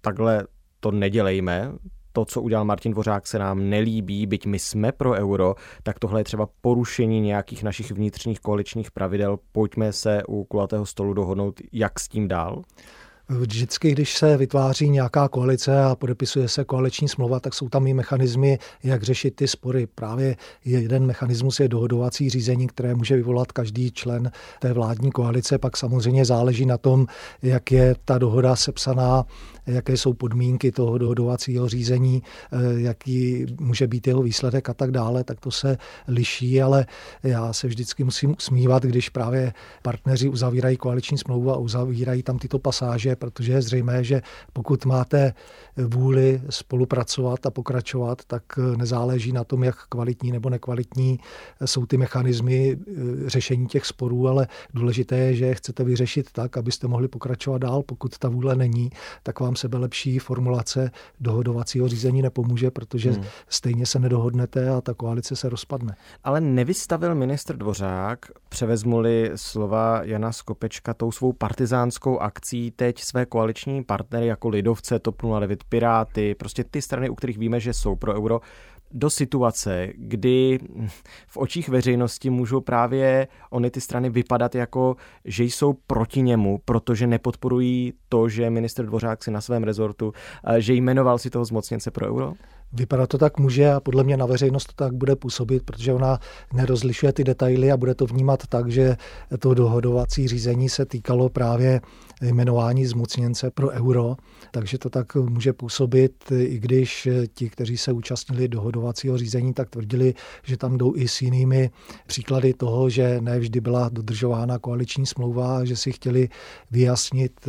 takhle 0.00 0.46
to 0.80 0.90
nedělejme, 0.90 1.72
to, 2.18 2.24
co 2.24 2.42
udělal 2.42 2.64
Martin 2.64 2.92
Dvořák, 2.92 3.26
se 3.26 3.38
nám 3.38 3.70
nelíbí, 3.70 4.26
byť 4.26 4.46
my 4.46 4.58
jsme 4.58 4.92
pro 4.92 5.12
euro, 5.12 5.54
tak 5.82 5.98
tohle 5.98 6.20
je 6.20 6.24
třeba 6.24 6.48
porušení 6.60 7.20
nějakých 7.20 7.62
našich 7.62 7.90
vnitřních 7.90 8.40
koaličních 8.40 8.90
pravidel. 8.90 9.38
Pojďme 9.52 9.92
se 9.92 10.22
u 10.28 10.44
kulatého 10.44 10.86
stolu 10.86 11.14
dohodnout, 11.14 11.60
jak 11.72 12.00
s 12.00 12.08
tím 12.08 12.28
dál. 12.28 12.62
Vždycky, 13.30 13.92
když 13.92 14.16
se 14.16 14.36
vytváří 14.36 14.88
nějaká 14.88 15.28
koalice 15.28 15.84
a 15.84 15.94
podepisuje 15.94 16.48
se 16.48 16.64
koaliční 16.64 17.08
smlouva, 17.08 17.40
tak 17.40 17.54
jsou 17.54 17.68
tam 17.68 17.86
i 17.86 17.94
mechanismy, 17.94 18.58
jak 18.82 19.02
řešit 19.02 19.36
ty 19.36 19.48
spory. 19.48 19.86
Právě 19.86 20.36
jeden 20.64 21.06
mechanismus 21.06 21.60
je 21.60 21.68
dohodovací 21.68 22.30
řízení, 22.30 22.66
které 22.66 22.94
může 22.94 23.16
vyvolat 23.16 23.52
každý 23.52 23.90
člen 23.90 24.30
té 24.60 24.72
vládní 24.72 25.12
koalice. 25.12 25.58
Pak 25.58 25.76
samozřejmě 25.76 26.24
záleží 26.24 26.66
na 26.66 26.78
tom, 26.78 27.06
jak 27.42 27.72
je 27.72 27.94
ta 28.04 28.18
dohoda 28.18 28.56
sepsaná, 28.56 29.24
jaké 29.66 29.96
jsou 29.96 30.12
podmínky 30.12 30.72
toho 30.72 30.98
dohodovacího 30.98 31.68
řízení, 31.68 32.22
eh, 32.52 32.80
jaký 32.80 33.46
může 33.60 33.86
být 33.86 34.06
jeho 34.06 34.22
výsledek 34.22 34.68
a 34.68 34.74
tak 34.74 34.90
dále, 34.90 35.24
tak 35.24 35.40
to 35.40 35.50
se 35.50 35.76
liší, 36.08 36.62
ale 36.62 36.86
já 37.22 37.52
se 37.52 37.66
vždycky 37.66 38.04
musím 38.04 38.34
usmívat, 38.38 38.82
když 38.82 39.08
právě 39.08 39.52
partneři 39.82 40.28
uzavírají 40.28 40.76
koaliční 40.76 41.18
smlouvu 41.18 41.50
a 41.50 41.56
uzavírají 41.56 42.22
tam 42.22 42.38
tyto 42.38 42.58
pasáže, 42.58 43.16
protože 43.18 43.52
je 43.52 43.62
zřejmé, 43.62 44.04
že 44.04 44.22
pokud 44.52 44.84
máte 44.84 45.34
vůli 45.76 46.42
spolupracovat 46.50 47.46
a 47.46 47.50
pokračovat, 47.50 48.22
tak 48.26 48.42
nezáleží 48.76 49.32
na 49.32 49.44
tom, 49.44 49.64
jak 49.64 49.76
kvalitní 49.88 50.32
nebo 50.32 50.50
nekvalitní 50.50 51.20
jsou 51.64 51.86
ty 51.86 51.96
mechanismy 51.96 52.78
eh, 52.78 53.30
řešení 53.30 53.66
těch 53.66 53.86
sporů, 53.86 54.28
ale 54.28 54.46
důležité 54.74 55.16
je, 55.16 55.34
že 55.34 55.54
chcete 55.54 55.84
vyřešit 55.84 56.32
tak, 56.32 56.56
abyste 56.56 56.88
mohli 56.88 57.08
pokračovat 57.08 57.58
dál. 57.58 57.82
Pokud 57.82 58.18
ta 58.18 58.28
vůle 58.28 58.56
není, 58.56 58.90
tak 59.22 59.40
vám 59.40 59.56
sebe 59.56 59.78
lepší 59.78 60.18
formulace 60.18 60.90
dohodovacího 61.20 61.88
řízení 61.88 62.22
nepomůže, 62.22 62.70
protože 62.70 63.10
hmm. 63.10 63.24
stejně 63.48 63.86
se 63.86 63.98
nedohodnete 63.98 64.70
a 64.70 64.80
ta 64.80 64.94
koalice 64.94 65.36
se 65.36 65.48
rozpadne. 65.48 65.96
Ale 66.24 66.40
nevystavil 66.40 67.14
ministr 67.14 67.56
Dvořák, 67.56 68.26
převezmuli 68.48 69.30
slova 69.34 70.02
Jana 70.02 70.32
Skopečka 70.32 70.94
tou 70.94 71.12
svou 71.12 71.32
partizánskou 71.32 72.18
akcí 72.18 72.70
teď 72.70 73.02
své 73.08 73.26
koaliční 73.26 73.84
partnery 73.84 74.26
jako 74.26 74.48
Lidovce, 74.48 74.98
TOP 74.98 75.22
09, 75.40 75.64
Piráty, 75.64 76.34
prostě 76.34 76.64
ty 76.64 76.82
strany, 76.82 77.10
u 77.10 77.14
kterých 77.14 77.38
víme, 77.38 77.60
že 77.60 77.72
jsou 77.72 77.96
pro 77.96 78.14
euro, 78.14 78.40
do 78.90 79.10
situace, 79.10 79.88
kdy 79.94 80.58
v 81.28 81.36
očích 81.36 81.68
veřejnosti 81.68 82.30
můžou 82.30 82.60
právě 82.60 83.28
ony 83.50 83.70
ty 83.70 83.80
strany 83.80 84.10
vypadat 84.10 84.54
jako, 84.54 84.96
že 85.24 85.44
jsou 85.44 85.72
proti 85.86 86.22
němu, 86.22 86.60
protože 86.64 87.06
nepodporují 87.06 87.92
to, 88.08 88.28
že 88.28 88.50
minister 88.50 88.86
Dvořák 88.86 89.24
si 89.24 89.30
na 89.30 89.40
svém 89.40 89.64
rezortu, 89.64 90.12
eh, 90.44 90.60
že 90.60 90.74
jmenoval 90.74 91.18
si 91.18 91.30
toho 91.30 91.44
zmocněnce 91.44 91.90
pro 91.90 92.06
euro? 92.06 92.32
Vypadat 92.72 93.06
to 93.06 93.18
tak 93.18 93.38
může 93.38 93.72
a 93.72 93.80
podle 93.80 94.04
mě 94.04 94.16
na 94.16 94.26
veřejnost 94.26 94.66
to 94.66 94.72
tak 94.84 94.94
bude 94.94 95.16
působit, 95.16 95.62
protože 95.62 95.92
ona 95.92 96.20
nerozlišuje 96.52 97.12
ty 97.12 97.24
detaily 97.24 97.72
a 97.72 97.76
bude 97.76 97.94
to 97.94 98.06
vnímat 98.06 98.46
tak, 98.46 98.70
že 98.70 98.96
to 99.38 99.54
dohodovací 99.54 100.28
řízení 100.28 100.68
se 100.68 100.86
týkalo 100.86 101.28
právě 101.28 101.80
jmenování 102.22 102.86
zmocněnce 102.86 103.50
pro 103.50 103.68
euro, 103.68 104.16
takže 104.50 104.78
to 104.78 104.90
tak 104.90 105.14
může 105.14 105.52
působit, 105.52 106.12
i 106.30 106.58
když 106.58 107.08
ti, 107.34 107.50
kteří 107.50 107.76
se 107.76 107.92
účastnili 107.92 108.48
dohodovacího 108.48 109.18
řízení, 109.18 109.54
tak 109.54 109.70
tvrdili, 109.70 110.14
že 110.42 110.56
tam 110.56 110.78
jdou 110.78 110.96
i 110.96 111.08
s 111.08 111.22
jinými 111.22 111.70
příklady 112.06 112.54
toho, 112.54 112.90
že 112.90 113.20
ne 113.20 113.38
vždy 113.38 113.60
byla 113.60 113.88
dodržována 113.88 114.58
koaliční 114.58 115.06
smlouva, 115.06 115.64
že 115.64 115.76
si 115.76 115.92
chtěli 115.92 116.28
vyjasnit 116.70 117.48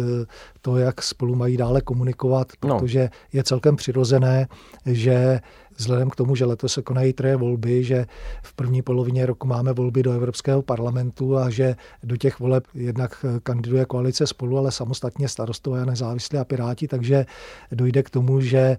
to, 0.62 0.78
jak 0.78 1.02
spolu 1.02 1.36
mají 1.36 1.58
dále 1.58 1.82
komunikovat, 1.82 2.48
no. 2.64 2.80
protože 2.80 3.00
no. 3.00 3.10
je 3.34 3.44
celkem 3.44 3.76
přirozené, 3.76 4.48
že 4.86 5.40
vzhledem 5.80 6.10
k 6.10 6.16
tomu, 6.16 6.36
že 6.36 6.46
letos 6.46 6.74
se 6.74 6.82
konají 6.82 7.14
troje 7.14 7.36
volby, 7.36 7.84
že 7.84 8.06
v 8.44 8.54
první 8.54 8.82
polovině 8.82 9.26
roku 9.26 9.48
máme 9.48 9.74
volby 9.74 10.04
do 10.04 10.12
Evropského 10.12 10.62
parlamentu 10.62 11.38
a 11.38 11.50
že 11.50 11.76
do 12.04 12.18
těch 12.18 12.40
voleb 12.40 12.64
jednak 12.74 13.26
kandiduje 13.44 13.86
koalice 13.86 14.28
spolu, 14.28 14.58
ale 14.58 14.72
samostatně 14.72 15.30
starostové 15.30 15.82
a 15.82 15.86
nezávislí 15.86 16.38
a 16.38 16.46
piráti, 16.46 16.88
takže 16.88 17.26
dojde 17.72 18.04
k 18.04 18.10
tomu, 18.10 18.42
že 18.42 18.78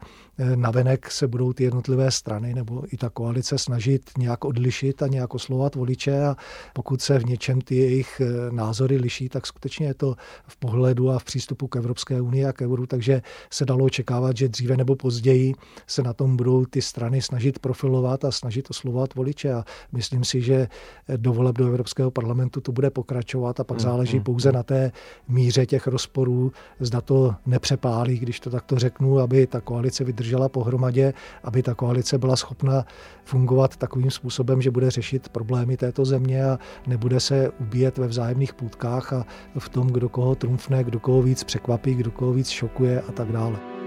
navenek 0.54 1.11
se 1.11 1.28
budou 1.28 1.52
ty 1.52 1.64
jednotlivé 1.64 2.11
strany 2.11 2.54
nebo 2.54 2.83
i 2.92 2.97
ta 2.97 3.11
koalice 3.11 3.59
snažit 3.59 4.11
nějak 4.19 4.45
odlišit 4.45 5.02
a 5.02 5.07
nějak 5.07 5.35
oslovat 5.35 5.75
voliče 5.75 6.25
a 6.25 6.37
pokud 6.73 7.02
se 7.02 7.19
v 7.19 7.25
něčem 7.25 7.61
ty 7.61 7.76
jejich 7.76 8.23
názory 8.50 8.97
liší, 8.97 9.28
tak 9.28 9.47
skutečně 9.47 9.87
je 9.87 9.95
to 9.95 10.14
v 10.47 10.57
pohledu 10.57 11.11
a 11.11 11.19
v 11.19 11.25
přístupu 11.25 11.69
k 11.69 11.76
Evropské 11.76 12.21
unii 12.21 12.47
a 12.47 12.52
k 12.52 12.62
euru, 12.62 12.87
takže 12.87 13.23
se 13.50 13.64
dalo 13.64 13.85
očekávat, 13.85 14.37
že 14.37 14.49
dříve 14.49 14.76
nebo 14.76 14.97
později 14.97 15.54
se 15.87 16.02
na 16.02 16.12
tom 16.12 16.37
budou 16.37 16.64
ty 16.64 16.83
strany 16.91 17.23
snažit 17.23 17.59
profilovat 17.59 18.25
a 18.25 18.31
snažit 18.31 18.71
oslovat 18.71 19.15
voliče. 19.15 19.53
A 19.53 19.65
myslím 19.93 20.25
si, 20.25 20.41
že 20.41 20.69
do 21.17 21.33
voleb 21.33 21.57
do 21.57 21.67
Evropského 21.67 22.11
parlamentu 22.11 22.61
to 22.61 22.73
bude 22.73 22.91
pokračovat 22.91 23.61
a 23.61 23.65
pak 23.65 23.79
mm, 23.79 23.83
záleží 23.83 24.17
mm, 24.17 24.25
pouze 24.25 24.49
mm. 24.49 24.55
na 24.55 24.63
té 24.63 24.93
míře 25.29 25.67
těch 25.67 25.87
rozporů, 25.87 26.53
zda 26.81 27.01
to 27.01 27.35
nepřepálí, 27.47 28.19
když 28.19 28.41
to 28.41 28.51
takto 28.51 28.79
řeknu, 28.79 29.19
aby 29.19 29.47
ta 29.47 29.61
koalice 29.61 30.05
vydržela 30.05 30.49
pohromadě, 30.49 31.15
aby 31.45 31.63
ta 31.63 31.75
koalice 31.75 32.19
byla 32.19 32.37
schopna 32.37 32.85
fungovat 33.25 33.77
takovým 33.77 34.11
způsobem, 34.11 34.63
že 34.63 34.71
bude 34.71 34.91
řešit 34.91 35.29
problémy 35.29 35.77
této 35.77 36.05
země 36.05 36.45
a 36.45 36.59
nebude 36.87 37.21
se 37.21 37.51
ubíjet 37.61 37.99
ve 37.99 38.07
vzájemných 38.07 38.55
půdkách 38.55 39.13
a 39.13 39.27
v 39.59 39.69
tom, 39.69 39.87
kdo 39.87 40.09
koho 40.09 40.35
trumfne, 40.35 40.85
kdo 40.85 41.01
koho 41.01 41.23
víc 41.23 41.45
překvapí, 41.45 41.95
kdo 41.95 42.11
koho 42.11 42.33
víc 42.33 42.49
šokuje 42.49 43.01
a 43.01 43.13
tak 43.13 43.33
dále. 43.33 43.80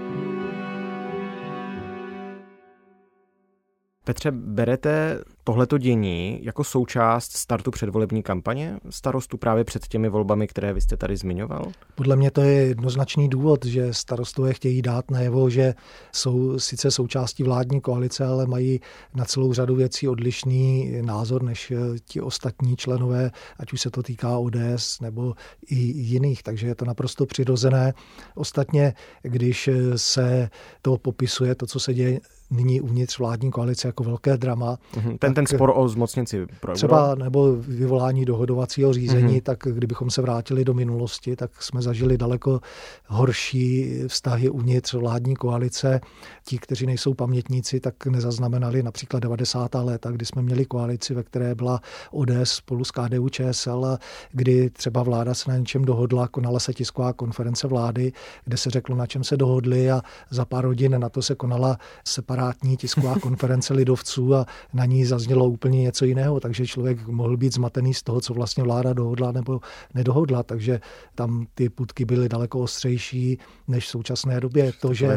Petře, 4.04 4.30
berete 4.30 5.18
tohleto 5.44 5.78
dění 5.78 6.38
jako 6.42 6.64
součást 6.64 7.32
startu 7.32 7.70
předvolební 7.70 8.22
kampaně 8.22 8.78
starostu 8.90 9.36
právě 9.36 9.64
před 9.64 9.88
těmi 9.88 10.08
volbami, 10.08 10.46
které 10.46 10.72
vy 10.72 10.80
jste 10.80 10.96
tady 10.96 11.16
zmiňoval? 11.16 11.72
Podle 11.94 12.16
mě 12.16 12.30
to 12.30 12.40
je 12.40 12.52
jednoznačný 12.52 13.28
důvod, 13.28 13.64
že 13.64 13.94
starostové 13.94 14.52
chtějí 14.52 14.82
dát 14.82 15.10
najevo, 15.10 15.50
že 15.50 15.74
jsou 16.12 16.58
sice 16.58 16.90
součástí 16.90 17.42
vládní 17.42 17.80
koalice, 17.80 18.26
ale 18.26 18.46
mají 18.46 18.80
na 19.14 19.24
celou 19.24 19.52
řadu 19.52 19.74
věcí 19.74 20.08
odlišný 20.08 20.92
názor 21.02 21.42
než 21.42 21.72
ti 22.04 22.20
ostatní 22.20 22.76
členové, 22.76 23.30
ať 23.58 23.72
už 23.72 23.80
se 23.80 23.90
to 23.90 24.02
týká 24.02 24.38
ODS 24.38 25.00
nebo 25.00 25.34
i 25.70 25.74
jiných, 25.84 26.42
takže 26.42 26.66
je 26.66 26.74
to 26.74 26.84
naprosto 26.84 27.26
přirozené. 27.26 27.94
Ostatně, 28.34 28.94
když 29.22 29.70
se 29.96 30.48
to 30.82 30.98
popisuje, 30.98 31.54
to, 31.54 31.66
co 31.66 31.80
se 31.80 31.94
děje 31.94 32.20
nyní 32.50 32.80
uvnitř 32.80 33.18
vládní 33.18 33.50
koalice 33.50 33.88
jako 33.88 34.04
velké 34.04 34.36
drama. 34.36 34.78
Mm-hmm. 34.94 35.18
Ten, 35.34 35.44
ten 35.44 35.56
spor 35.56 35.72
o 35.74 35.88
zmocněnci 35.88 36.46
pro 36.60 36.74
Třeba 36.74 37.14
nebo 37.14 37.56
vyvolání 37.56 38.24
dohodovacího 38.24 38.92
řízení, 38.92 39.36
mm-hmm. 39.36 39.42
tak 39.42 39.58
kdybychom 39.58 40.10
se 40.10 40.22
vrátili 40.22 40.64
do 40.64 40.74
minulosti, 40.74 41.36
tak 41.36 41.62
jsme 41.62 41.82
zažili 41.82 42.18
daleko 42.18 42.60
horší 43.06 43.94
vztahy 44.06 44.50
uvnitř 44.50 44.94
vládní 44.94 45.36
koalice. 45.36 46.00
Ti, 46.44 46.58
kteří 46.58 46.86
nejsou 46.86 47.14
pamětníci, 47.14 47.80
tak 47.80 48.06
nezaznamenali 48.06 48.82
například 48.82 49.20
90. 49.20 49.74
léta, 49.74 50.10
kdy 50.10 50.26
jsme 50.26 50.42
měli 50.42 50.64
koalici, 50.64 51.14
ve 51.14 51.22
které 51.22 51.54
byla 51.54 51.80
ODS 52.10 52.32
spolu 52.44 52.84
s 52.84 52.90
KDU 52.90 53.28
ČSL, 53.28 53.98
kdy 54.32 54.70
třeba 54.70 55.02
vláda 55.02 55.34
se 55.34 55.50
na 55.50 55.56
něčem 55.56 55.84
dohodla, 55.84 56.28
konala 56.28 56.60
se 56.60 56.72
tisková 56.72 57.12
konference 57.12 57.66
vlády, 57.66 58.12
kde 58.44 58.56
se 58.56 58.70
řeklo, 58.70 58.96
na 58.96 59.06
čem 59.06 59.24
se 59.24 59.36
dohodli 59.36 59.90
a 59.90 60.02
za 60.30 60.44
pár 60.44 60.64
hodin 60.64 61.00
na 61.00 61.08
to 61.08 61.22
se 61.22 61.34
konala 61.34 61.78
separátní 62.04 62.64
separátní 62.64 62.76
tisková 62.76 63.14
konference 63.22 63.74
lidovců 63.74 64.34
a 64.34 64.46
na 64.72 64.84
ní 64.84 65.04
zaznělo 65.04 65.23
úplně 65.32 65.82
něco 65.82 66.04
jiného, 66.04 66.40
takže 66.40 66.66
člověk 66.66 67.06
mohl 67.08 67.36
být 67.36 67.54
zmatený 67.54 67.94
z 67.94 68.02
toho, 68.02 68.20
co 68.20 68.34
vlastně 68.34 68.64
vláda 68.64 68.92
dohodla 68.92 69.32
nebo 69.32 69.60
nedohodla, 69.94 70.42
takže 70.42 70.80
tam 71.14 71.46
ty 71.54 71.68
putky 71.68 72.04
byly 72.04 72.28
daleko 72.28 72.58
ostřejší 72.58 73.38
než 73.68 73.84
v 73.84 73.88
současné 73.88 74.40
době. 74.40 74.72
To, 74.80 74.94
že 74.94 75.16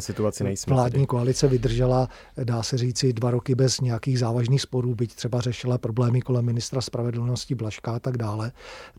vládní 0.68 1.06
koalice 1.06 1.48
vydržela, 1.48 2.08
dá 2.44 2.64
se 2.64 2.78
říci, 2.78 3.14
dva 3.14 3.32
roky 3.32 3.56
bez 3.56 3.80
nějakých 3.80 4.20
závažných 4.20 4.62
sporů, 4.62 4.96
byť 4.96 5.16
třeba 5.16 5.42
řešila 5.42 5.78
problémy 5.78 6.22
kolem 6.22 6.46
ministra 6.46 6.82
spravedlnosti 6.82 7.56
Blaška 7.56 7.92
a 7.92 8.00
tak 8.00 8.18
dále, 8.18 8.52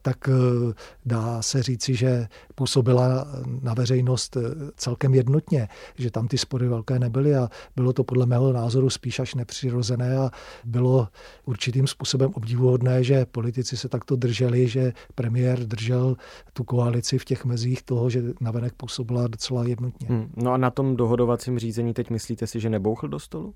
tak 0.03 0.29
eh, 0.29 0.75
dá 1.07 1.43
se 1.43 1.63
říci, 1.63 1.95
že 1.95 2.29
působila 2.55 3.27
na 3.63 3.75
veřejnost 3.75 4.37
eh, 4.37 4.41
celkem 4.77 5.15
jednotně, 5.15 5.69
že 5.99 6.11
tam 6.11 6.29
ty 6.29 6.39
spory 6.39 6.69
velké 6.69 6.99
nebyly 6.99 7.37
a 7.37 7.49
bylo 7.77 7.93
to 7.93 8.05
podle 8.05 8.27
mého 8.27 8.53
názoru 8.53 8.91
spíš 8.91 9.19
až 9.19 9.35
nepřirozené 9.35 10.17
a 10.17 10.31
bylo 10.65 10.98
určitým 11.45 11.87
způsobem 11.87 12.31
obdivuhodné, 12.35 13.05
že 13.05 13.27
politici 13.27 13.77
se 13.77 13.89
takto 13.89 14.17
drželi, 14.17 14.69
že 14.69 14.93
premiér 15.15 15.59
držel 15.59 16.17
tu 16.53 16.65
koalici 16.65 17.19
v 17.19 17.25
těch 17.25 17.45
mezích 17.45 17.83
toho, 17.83 18.11
že 18.11 18.23
navenek 18.41 18.73
působila 18.73 19.27
docela 19.27 19.65
jednotně. 19.65 20.09
Hmm. 20.09 20.33
No 20.37 20.53
a 20.53 20.57
na 20.57 20.71
tom 20.71 20.97
dohodovacím 20.97 21.59
řízení 21.59 21.95
teď 21.95 22.11
myslíte 22.11 22.47
si, 22.47 22.61
že 22.61 22.71
nebouchl 22.71 23.09
do 23.09 23.19
stolu? 23.19 23.55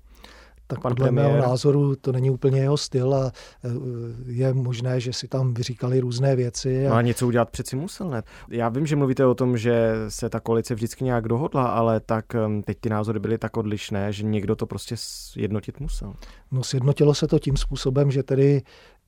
Tak 0.67 0.81
Pan 0.81 0.91
podle 0.91 1.05
premiér. 1.05 1.31
mého 1.31 1.49
názoru 1.49 1.95
to 1.95 2.11
není 2.11 2.29
úplně 2.29 2.59
jeho 2.61 2.77
styl 2.77 3.13
a 3.15 3.31
e, 3.63 3.69
je 4.31 4.53
možné, 4.53 4.99
že 4.99 5.13
si 5.13 5.27
tam 5.27 5.53
vyříkali 5.53 5.99
různé 5.99 6.35
věci. 6.35 6.87
A... 6.87 6.89
No 6.89 6.95
a 6.95 7.01
něco 7.01 7.27
udělat 7.27 7.49
přeci 7.49 7.75
musel, 7.75 8.09
ne? 8.09 8.23
Já 8.49 8.69
vím, 8.69 8.85
že 8.85 8.95
mluvíte 8.95 9.25
o 9.25 9.35
tom, 9.35 9.57
že 9.57 9.93
se 10.07 10.29
ta 10.29 10.39
koalice 10.39 10.75
vždycky 10.75 11.03
nějak 11.03 11.27
dohodla, 11.27 11.67
ale 11.67 11.99
tak 11.99 12.25
teď 12.65 12.77
ty 12.79 12.89
názory 12.89 13.19
byly 13.19 13.37
tak 13.37 13.57
odlišné, 13.57 14.13
že 14.13 14.23
někdo 14.23 14.55
to 14.55 14.65
prostě 14.65 14.95
jednotit 15.35 15.79
musel. 15.79 16.13
No 16.51 16.63
sjednotilo 16.63 17.13
se 17.13 17.27
to 17.27 17.39
tím 17.39 17.57
způsobem, 17.57 18.11
že 18.11 18.23
tedy 18.23 18.61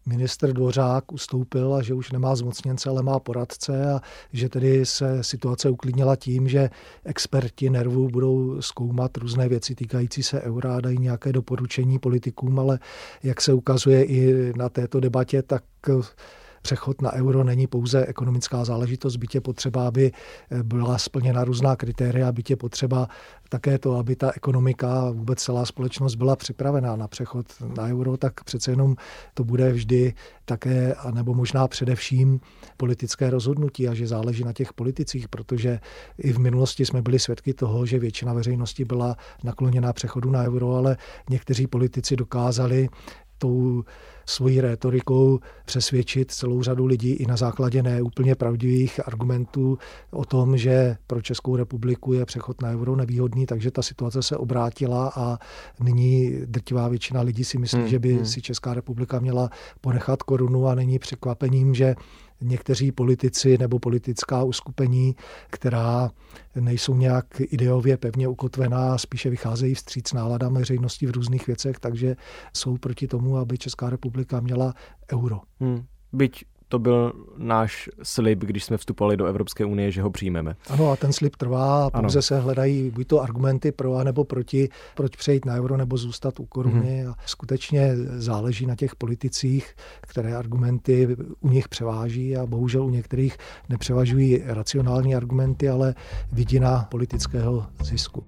minister 0.05 0.53
Dvořák 0.53 1.11
ustoupil 1.11 1.73
a 1.73 1.81
že 1.81 1.93
už 1.93 2.11
nemá 2.11 2.35
zmocněnce, 2.35 2.89
ale 2.89 3.03
má 3.03 3.19
poradce 3.19 3.93
a 3.93 4.01
že 4.33 4.49
tedy 4.49 4.85
se 4.85 5.23
situace 5.23 5.69
uklidnila 5.69 6.15
tím, 6.15 6.47
že 6.47 6.69
experti 7.05 7.69
nervů 7.69 8.07
budou 8.09 8.61
zkoumat 8.61 9.17
různé 9.17 9.49
věci 9.49 9.75
týkající 9.75 10.23
se 10.23 10.41
eura 10.41 10.75
a 10.75 10.81
dají 10.81 10.97
nějaké 10.97 11.33
doporučení 11.33 11.99
politikům, 11.99 12.59
ale 12.59 12.79
jak 13.23 13.41
se 13.41 13.53
ukazuje 13.53 14.03
i 14.05 14.53
na 14.57 14.69
této 14.69 14.99
debatě, 14.99 15.41
tak 15.41 15.63
přechod 16.65 17.01
na 17.01 17.13
euro 17.13 17.43
není 17.43 17.67
pouze 17.67 18.05
ekonomická 18.05 18.65
záležitost, 18.65 19.17
je 19.33 19.41
potřeba, 19.41 19.87
aby 19.87 20.11
eh, 20.11 20.63
byla 20.63 20.97
splněna 20.97 21.43
různá 21.43 21.75
kritéria, 21.75 22.31
je 22.49 22.55
potřeba 22.55 23.07
také 23.49 23.77
to, 23.77 23.95
aby 23.95 24.15
ta 24.15 24.31
ekonomika 24.35 25.09
vůbec 25.11 25.39
celá 25.39 25.65
společnost 25.65 26.15
byla 26.15 26.35
připravená 26.35 26.95
na 26.95 27.07
přechod 27.07 27.45
na 27.77 27.83
euro, 27.83 28.17
tak 28.17 28.43
přece 28.43 28.71
jenom 28.71 28.95
to 29.33 29.43
bude 29.43 29.71
vždy 29.71 30.13
také, 30.45 30.93
anebo 30.93 31.33
možná 31.33 31.67
především 31.67 32.39
politické 32.77 33.29
rozhodnutí 33.29 33.87
a 33.87 33.93
že 33.93 34.07
záleží 34.07 34.43
na 34.43 34.53
těch 34.53 34.73
politicích, 34.73 35.29
protože 35.29 35.79
i 36.17 36.33
v 36.33 36.39
minulosti 36.39 36.85
jsme 36.85 37.01
byli 37.01 37.19
svědky 37.19 37.53
toho, 37.53 37.85
že 37.85 37.99
většina 37.99 38.33
veřejnosti 38.33 38.85
byla 38.85 39.15
nakloněná 39.43 39.93
přechodu 39.93 40.31
na 40.31 40.43
euro, 40.43 40.75
ale 40.75 40.97
někteří 41.29 41.67
politici 41.67 42.15
dokázali 42.15 42.89
tou 43.37 43.83
svojí 44.25 44.61
rétorikou 44.61 45.39
přesvědčit 45.65 46.31
celou 46.31 46.63
řadu 46.63 46.85
lidí 46.85 47.11
i 47.11 47.25
na 47.25 47.37
základě 47.37 47.83
neúplně 47.83 48.35
pravdivých 48.35 49.07
argumentů 49.07 49.77
o 50.11 50.25
tom, 50.25 50.57
že 50.57 50.97
pro 51.07 51.21
Českou 51.21 51.55
republiku 51.55 52.13
je 52.13 52.25
přechod 52.25 52.61
na 52.61 52.69
euro 52.69 52.95
nevýhodný, 52.95 53.45
takže 53.45 53.71
ta 53.71 53.81
situace 53.81 54.23
se 54.23 54.37
obrátila 54.37 55.11
a 55.15 55.37
nyní 55.79 56.31
drtivá 56.45 56.87
většina 56.87 57.21
lidí 57.21 57.43
si 57.43 57.57
myslí, 57.57 57.79
hmm, 57.79 57.87
že 57.87 57.99
by 57.99 58.13
hmm. 58.13 58.25
si 58.25 58.41
Česká 58.41 58.73
republika 58.73 59.19
měla 59.19 59.49
ponechat 59.81 60.23
korunu 60.23 60.67
a 60.67 60.75
není 60.75 60.99
překvapením, 60.99 61.75
že 61.75 61.95
někteří 62.41 62.91
politici 62.91 63.57
nebo 63.57 63.79
politická 63.79 64.43
uskupení, 64.43 65.15
která 65.49 66.11
nejsou 66.55 66.95
nějak 66.95 67.25
ideově 67.39 67.97
pevně 67.97 68.27
ukotvená, 68.27 68.97
spíše 68.97 69.29
vycházejí 69.29 69.73
vstříc 69.73 70.13
náladám 70.13 70.53
veřejnosti 70.53 71.05
v 71.05 71.11
různých 71.11 71.47
věcech, 71.47 71.79
takže 71.79 72.15
jsou 72.53 72.77
proti 72.77 73.07
tomu, 73.07 73.37
aby 73.37 73.57
Česká 73.57 73.89
republika 73.89 74.14
měla 74.41 74.73
euro. 75.11 75.39
Hmm. 75.59 75.85
Byť 76.13 76.45
to 76.67 76.79
byl 76.79 77.13
náš 77.37 77.89
slib, 78.03 78.39
když 78.39 78.63
jsme 78.63 78.77
vstupovali 78.77 79.17
do 79.17 79.25
Evropské 79.25 79.65
unie, 79.65 79.91
že 79.91 80.01
ho 80.01 80.09
přijmeme. 80.09 80.55
Ano, 80.69 80.91
a 80.91 80.95
ten 80.95 81.13
slib 81.13 81.35
trvá 81.35 81.85
a 81.85 81.89
pouze 81.89 82.17
ano. 82.17 82.21
se 82.21 82.39
hledají 82.39 82.89
buď 82.89 83.07
to 83.07 83.21
argumenty 83.21 83.71
pro 83.71 83.95
a 83.95 84.03
nebo 84.03 84.23
proti, 84.23 84.69
proč 84.95 85.15
přejít 85.15 85.45
na 85.45 85.55
euro 85.55 85.77
nebo 85.77 85.97
zůstat 85.97 86.39
u 86.39 86.45
koruny. 86.45 87.01
Hmm. 87.01 87.11
A 87.11 87.15
skutečně 87.25 87.95
záleží 88.17 88.65
na 88.65 88.75
těch 88.75 88.95
politicích, 88.95 89.75
které 90.01 90.35
argumenty 90.35 91.15
u 91.39 91.49
nich 91.49 91.69
převáží 91.69 92.37
a 92.37 92.45
bohužel 92.45 92.85
u 92.85 92.89
některých 92.89 93.37
nepřevažují 93.69 94.41
racionální 94.45 95.15
argumenty, 95.15 95.69
ale 95.69 95.95
vidina 96.31 96.87
politického 96.91 97.65
zisku. 97.83 98.23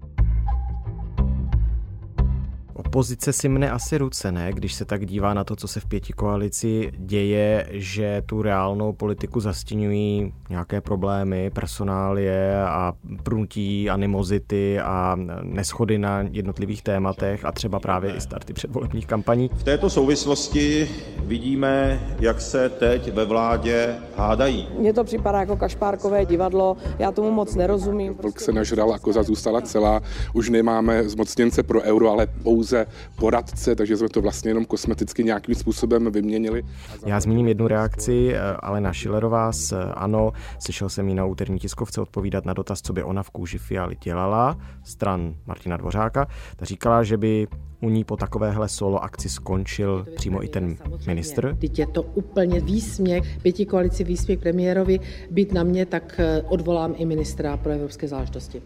Opozice 2.77 3.33
si 3.33 3.49
mne 3.49 3.71
asi 3.71 3.97
ruce, 3.97 4.31
ne? 4.31 4.53
Když 4.53 4.73
se 4.73 4.85
tak 4.85 5.05
dívá 5.05 5.33
na 5.33 5.43
to, 5.43 5.55
co 5.55 5.67
se 5.67 5.79
v 5.79 5.85
pěti 5.85 6.13
koalici 6.13 6.91
děje, 6.97 7.67
že 7.71 8.23
tu 8.25 8.41
reálnou 8.41 8.93
politiku 8.93 9.39
zastínují 9.39 10.33
nějaké 10.49 10.81
problémy, 10.81 11.49
personálie 11.49 12.65
a 12.65 12.93
prunutí, 13.23 13.89
animozity 13.89 14.79
a 14.79 15.15
neschody 15.43 15.97
na 15.97 16.21
jednotlivých 16.31 16.83
tématech 16.83 17.45
a 17.45 17.51
třeba 17.51 17.79
právě 17.79 18.15
i 18.15 18.21
starty 18.21 18.53
předvolebních 18.53 19.07
kampaní. 19.07 19.49
V 19.53 19.63
této 19.63 19.89
souvislosti 19.89 20.89
vidíme, 21.19 22.01
jak 22.19 22.41
se 22.41 22.69
teď 22.69 23.13
ve 23.13 23.25
vládě 23.25 23.95
hádají. 24.15 24.67
Mně 24.79 24.93
to 24.93 25.03
připadá 25.03 25.39
jako 25.39 25.57
kašpárkové 25.57 26.25
divadlo, 26.25 26.77
já 26.99 27.11
tomu 27.11 27.31
moc 27.31 27.55
nerozumím. 27.55 28.13
Vlk 28.21 28.39
se 28.39 28.51
nažral 28.51 28.93
a 28.93 28.99
koza 28.99 29.23
zůstala 29.23 29.61
celá. 29.61 30.01
Už 30.33 30.49
nemáme 30.49 31.09
zmocněnce 31.09 31.63
pro 31.63 31.81
euro, 31.81 32.11
ale 32.11 32.27
pouze 32.27 32.66
poradce, 33.15 33.75
takže 33.75 33.97
jsme 33.97 34.09
to 34.09 34.21
vlastně 34.21 34.49
jenom 34.49 34.65
kosmeticky 34.65 35.23
nějakým 35.23 35.55
způsobem 35.55 36.11
vyměnili. 36.11 36.63
Já 37.05 37.19
zmíním 37.19 37.47
jednu 37.47 37.67
reakci, 37.67 38.33
eh, 38.33 38.39
Alena 38.59 38.93
Šilerová 38.93 39.51
z 39.51 39.71
eh, 39.71 39.75
ANO. 39.93 40.31
Slyšel 40.59 40.89
jsem 40.89 41.09
ji 41.09 41.15
na 41.15 41.25
úterní 41.25 41.59
tiskovce 41.59 42.01
odpovídat 42.01 42.45
na 42.45 42.53
dotaz, 42.53 42.81
co 42.81 42.93
by 42.93 43.03
ona 43.03 43.23
v 43.23 43.29
kůži 43.29 43.57
Fialy 43.57 43.95
dělala, 44.03 44.57
stran 44.83 45.35
Martina 45.45 45.77
Dvořáka. 45.77 46.27
Ta 46.55 46.65
říkala, 46.65 47.03
že 47.03 47.17
by 47.17 47.47
u 47.81 47.89
ní 47.89 48.03
po 48.03 48.17
takovéhle 48.17 48.69
solo 48.69 49.03
akci 49.03 49.29
skončil 49.29 50.05
přímo 50.15 50.43
i 50.43 50.47
ten 50.47 50.77
ministr. 51.07 51.57
Teď 51.61 51.79
je 51.79 51.87
to 51.87 52.03
úplně 52.03 52.59
výsměch, 52.59 53.37
pěti 53.41 53.65
koalici 53.65 54.03
výsměch 54.03 54.39
premiérovi, 54.39 54.99
být 55.31 55.53
na 55.53 55.63
mě, 55.63 55.85
tak 55.85 56.15
eh, 56.19 56.41
odvolám 56.41 56.93
i 56.97 57.05
ministra 57.05 57.57
pro 57.57 57.71
evropské 57.71 58.07
záležitosti. 58.07 58.61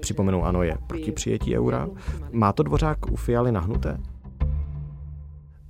Připomenu, 0.00 0.44
ano, 0.44 0.62
je 0.62 0.78
proti 0.86 1.12
přijetí 1.12 1.56
eura. 1.56 1.88
Má 2.32 2.52
to 2.52 2.62
Dvořák 2.62 3.12
u 3.12 3.16
Fialy 3.16 3.52
nahnuté? 3.52 3.98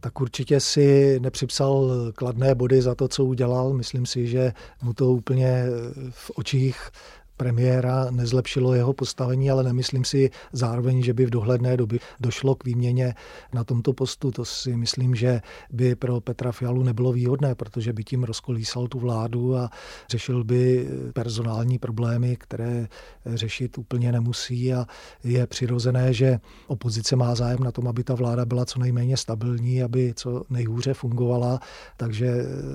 tak 0.07 0.21
určitě 0.21 0.61
si 0.61 1.19
nepřipsal 1.21 1.91
kladné 2.15 2.55
body 2.55 2.83
za 2.83 2.95
to, 2.95 3.09
co 3.09 3.25
udělal. 3.25 3.73
Myslím 3.73 4.07
si, 4.07 4.27
že 4.27 4.53
mu 4.83 4.93
to 4.93 5.13
úplně 5.13 5.65
v 6.11 6.31
očích 6.35 6.91
premiéra 7.37 8.11
nezlepšilo 8.11 8.75
jeho 8.75 8.93
postavení, 8.93 9.51
ale 9.51 9.65
nemyslím 9.65 10.05
si 10.05 10.31
zároveň, 10.53 11.03
že 11.03 11.15
by 11.15 11.27
v 11.27 11.31
dohledné 11.31 11.77
době 11.77 11.99
došlo 12.21 12.55
k 12.55 12.65
výměně 12.65 13.15
na 13.55 13.65
tomto 13.65 13.93
postu. 13.93 14.31
To 14.31 14.45
si 14.45 14.77
myslím, 14.77 15.15
že 15.15 15.41
by 15.73 15.95
pro 15.95 16.21
Petra 16.21 16.53
Fialu 16.53 16.83
nebylo 16.83 17.13
výhodné, 17.13 17.55
protože 17.55 17.93
by 17.93 18.05
tím 18.05 18.25
rozkolísal 18.25 18.87
tu 18.87 18.99
vládu 18.99 19.57
a 19.57 19.71
řešil 20.11 20.45
by 20.45 20.89
personální 21.13 21.79
problémy, 21.79 22.37
které 22.37 22.89
řešit 23.27 23.79
úplně 23.79 24.13
nemusí 24.13 24.75
a 24.75 24.87
je 25.25 25.47
přirozené, 25.47 26.13
že 26.13 26.39
opozice 26.67 27.17
má 27.17 27.35
zájem 27.35 27.61
na 27.61 27.73
tom, 27.73 27.89
aby 27.89 28.05
ta 28.05 28.15
vláda 28.15 28.45
byla 28.45 28.65
co 28.65 28.79
nejméně 28.79 29.17
stabilní, 29.17 29.83
aby 29.83 30.13
co 30.17 30.43
nejhůře 30.51 30.95
fungovala, 30.95 31.61
takže 31.97 32.35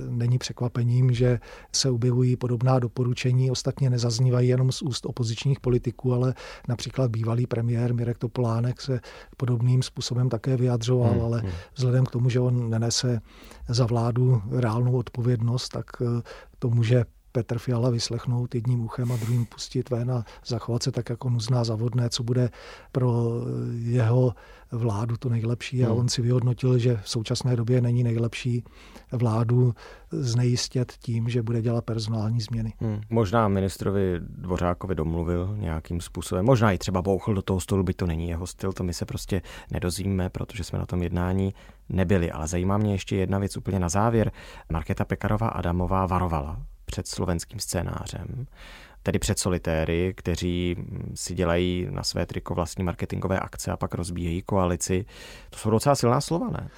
není 0.10 0.38
překvapením, 0.38 1.14
že 1.14 1.40
se 1.76 1.90
objevují 1.90 2.36
podobná 2.36 2.80
doporučení, 2.80 3.52
ostatně 3.52 3.90
nezaznívají 3.90 4.51
jenom 4.52 4.72
z 4.72 4.82
úst 4.82 5.06
opozičních 5.06 5.60
politiků, 5.60 6.14
ale 6.14 6.34
například 6.68 7.12
bývalý 7.12 7.48
premiér 7.48 7.94
Mirek 7.94 8.18
Topolánek 8.18 8.82
se 8.82 9.00
podobným 9.38 9.84
způsobem 9.84 10.30
také 10.30 10.58
vyjadřoval, 10.58 11.12
hmm, 11.12 11.22
ale 11.22 11.40
hmm. 11.40 11.52
vzhledem 11.76 12.06
k 12.06 12.12
tomu, 12.12 12.30
že 12.30 12.40
on 12.40 12.70
nenese 12.70 13.22
za 13.70 13.86
vládu 13.86 14.42
reálnou 14.52 14.98
odpovědnost, 14.98 15.70
tak 15.70 15.86
eh, 16.02 16.22
to 16.60 16.70
může 16.70 17.06
Petr 17.32 17.60
Fiala 17.60 17.90
vyslechnout 17.90 18.56
jedním 18.56 18.82
uchem 18.82 19.12
a 19.12 19.16
druhým 19.16 19.46
pustit 19.46 19.90
ven 19.90 20.12
a 20.12 20.26
zachovat 20.46 20.84
se 20.84 20.92
tak 20.92 21.10
jako 21.10 21.30
nuzná 21.30 21.64
zavodné, 21.64 22.10
co 22.10 22.24
bude 22.24 22.50
pro 22.92 23.32
jeho 23.80 24.34
vládu 24.72 25.18
to 25.18 25.30
nejlepší. 25.30 25.84
A 25.84 25.90
hmm. 25.90 25.98
on 25.98 26.10
si 26.10 26.22
vyhodnotil, 26.22 26.78
že 26.78 27.00
v 27.04 27.10
současné 27.10 27.56
době 27.56 27.82
není 27.82 28.04
nejlepší 28.04 28.64
vládu 29.12 29.76
znejistět 30.12 30.94
tím, 31.00 31.30
že 31.30 31.42
bude 31.42 31.62
dělat 31.62 31.86
personální 31.86 32.42
změny. 32.42 32.74
Hmm. 32.80 33.02
Možná 33.10 33.48
ministrovi 33.48 34.20
Dvořákovi 34.20 34.96
domluvil 34.96 35.56
nějakým 35.58 36.02
způsobem, 36.02 36.46
možná 36.46 36.72
i 36.72 36.78
třeba 36.78 37.02
bouchl 37.02 37.34
do 37.34 37.42
toho 37.42 37.60
stolu, 37.60 37.84
by 37.84 37.94
to 37.94 38.06
není 38.06 38.30
jeho 38.30 38.48
styl, 38.48 38.74
to 38.74 38.84
my 38.84 38.94
se 38.94 39.06
prostě 39.06 39.42
nedozvíme, 39.72 40.30
protože 40.30 40.64
jsme 40.64 40.80
na 40.80 40.86
tom 40.86 41.04
jednání 41.04 41.54
nebyli. 41.90 42.32
Ale 42.32 42.48
zajímá 42.48 42.78
mě 42.78 42.94
ještě 42.94 43.16
jedna 43.16 43.40
věc 43.40 43.58
úplně 43.58 43.80
na 43.80 43.90
závěr. 43.90 44.32
Markéta 44.72 45.06
Pekarová 45.06 45.48
Adamová 45.48 46.06
varovala 46.06 46.62
před 46.92 47.08
slovenským 47.08 47.60
scénářem, 47.60 48.46
tedy 49.04 49.20
před 49.20 49.40
solitéry, 49.40 50.14
kteří 50.18 50.76
si 51.16 51.36
dělají 51.36 51.88
na 51.90 52.04
své 52.04 52.26
triko 52.26 52.56
vlastní 52.56 52.84
marketingové 52.84 53.40
akce 53.40 53.72
a 53.72 53.78
pak 53.78 53.94
rozbíjejí 53.94 54.42
koalici. 54.42 55.06
To 55.50 55.58
jsou 55.58 55.70
docela 55.70 55.96
silná 55.96 56.22
slova, 56.22 56.50
ne? 56.50 56.70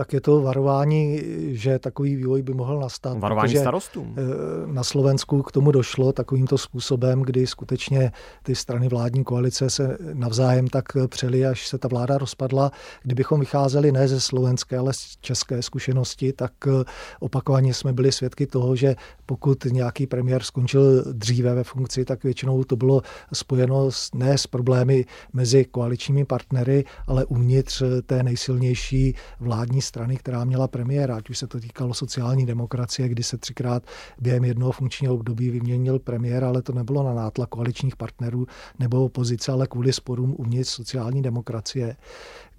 Tak 0.00 0.12
je 0.12 0.20
to 0.20 0.40
varování, 0.40 1.22
že 1.48 1.78
takový 1.78 2.16
vývoj 2.16 2.42
by 2.42 2.54
mohl 2.54 2.80
nastat. 2.80 3.18
Varování 3.18 3.56
starostům. 3.56 4.14
Eh, 4.18 4.22
na 4.66 4.84
Slovensku 4.84 5.42
k 5.42 5.52
tomu 5.52 5.70
došlo 5.72 6.12
takovýmto 6.12 6.58
způsobem, 6.58 7.22
kdy 7.22 7.46
skutečně 7.46 8.12
ty 8.42 8.54
strany 8.54 8.88
vládní 8.88 9.24
koalice 9.24 9.70
se 9.70 9.98
navzájem 10.12 10.68
tak 10.68 10.84
přeli, 11.08 11.46
až 11.46 11.68
se 11.68 11.78
ta 11.78 11.88
vláda 11.88 12.18
rozpadla. 12.18 12.70
Kdybychom 13.02 13.40
vycházeli 13.40 13.92
ne 13.92 14.08
ze 14.08 14.20
slovenské, 14.20 14.78
ale 14.78 14.92
z 14.92 15.16
české 15.20 15.62
zkušenosti, 15.62 16.32
tak 16.32 16.52
eh, 16.66 16.84
opakovaně 17.20 17.74
jsme 17.74 17.92
byli 17.92 18.12
svědky 18.12 18.46
toho, 18.46 18.76
že 18.76 18.96
pokud 19.26 19.64
nějaký 19.64 20.06
premiér 20.06 20.42
skončil 20.42 21.04
dříve 21.12 21.54
ve 21.54 21.64
funkci, 21.64 22.04
tak 22.04 22.24
většinou 22.24 22.64
to 22.64 22.76
bylo 22.76 23.02
spojeno 23.32 23.90
s, 23.90 24.14
ne 24.14 24.38
s 24.38 24.46
problémy 24.46 25.04
mezi 25.32 25.64
koaličními 25.64 26.24
partnery, 26.24 26.84
ale 27.06 27.24
uvnitř 27.24 27.82
té 28.06 28.22
nejsilnější 28.22 29.14
vládní 29.40 29.82
strany, 29.90 30.16
která 30.16 30.44
měla 30.44 30.68
premiéra, 30.68 31.16
ať 31.16 31.30
už 31.30 31.38
se 31.38 31.46
to 31.46 31.60
týkalo 31.60 31.94
sociální 31.94 32.46
demokracie, 32.46 33.08
kdy 33.08 33.22
se 33.22 33.38
třikrát 33.38 33.82
během 34.20 34.44
jednoho 34.44 34.72
funkčního 34.72 35.14
období 35.14 35.50
vyměnil 35.50 35.98
premiér, 35.98 36.44
ale 36.44 36.62
to 36.62 36.72
nebylo 36.72 37.02
na 37.02 37.14
nátlak 37.14 37.48
koaličních 37.48 37.96
partnerů 37.96 38.46
nebo 38.78 39.04
opozice, 39.04 39.52
ale 39.52 39.66
kvůli 39.66 39.92
sporům 39.92 40.34
uvnitř 40.38 40.70
sociální 40.70 41.22
demokracie 41.22 41.96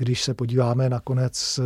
když 0.01 0.23
se 0.23 0.33
podíváme 0.33 0.89
nakonec 0.89 1.59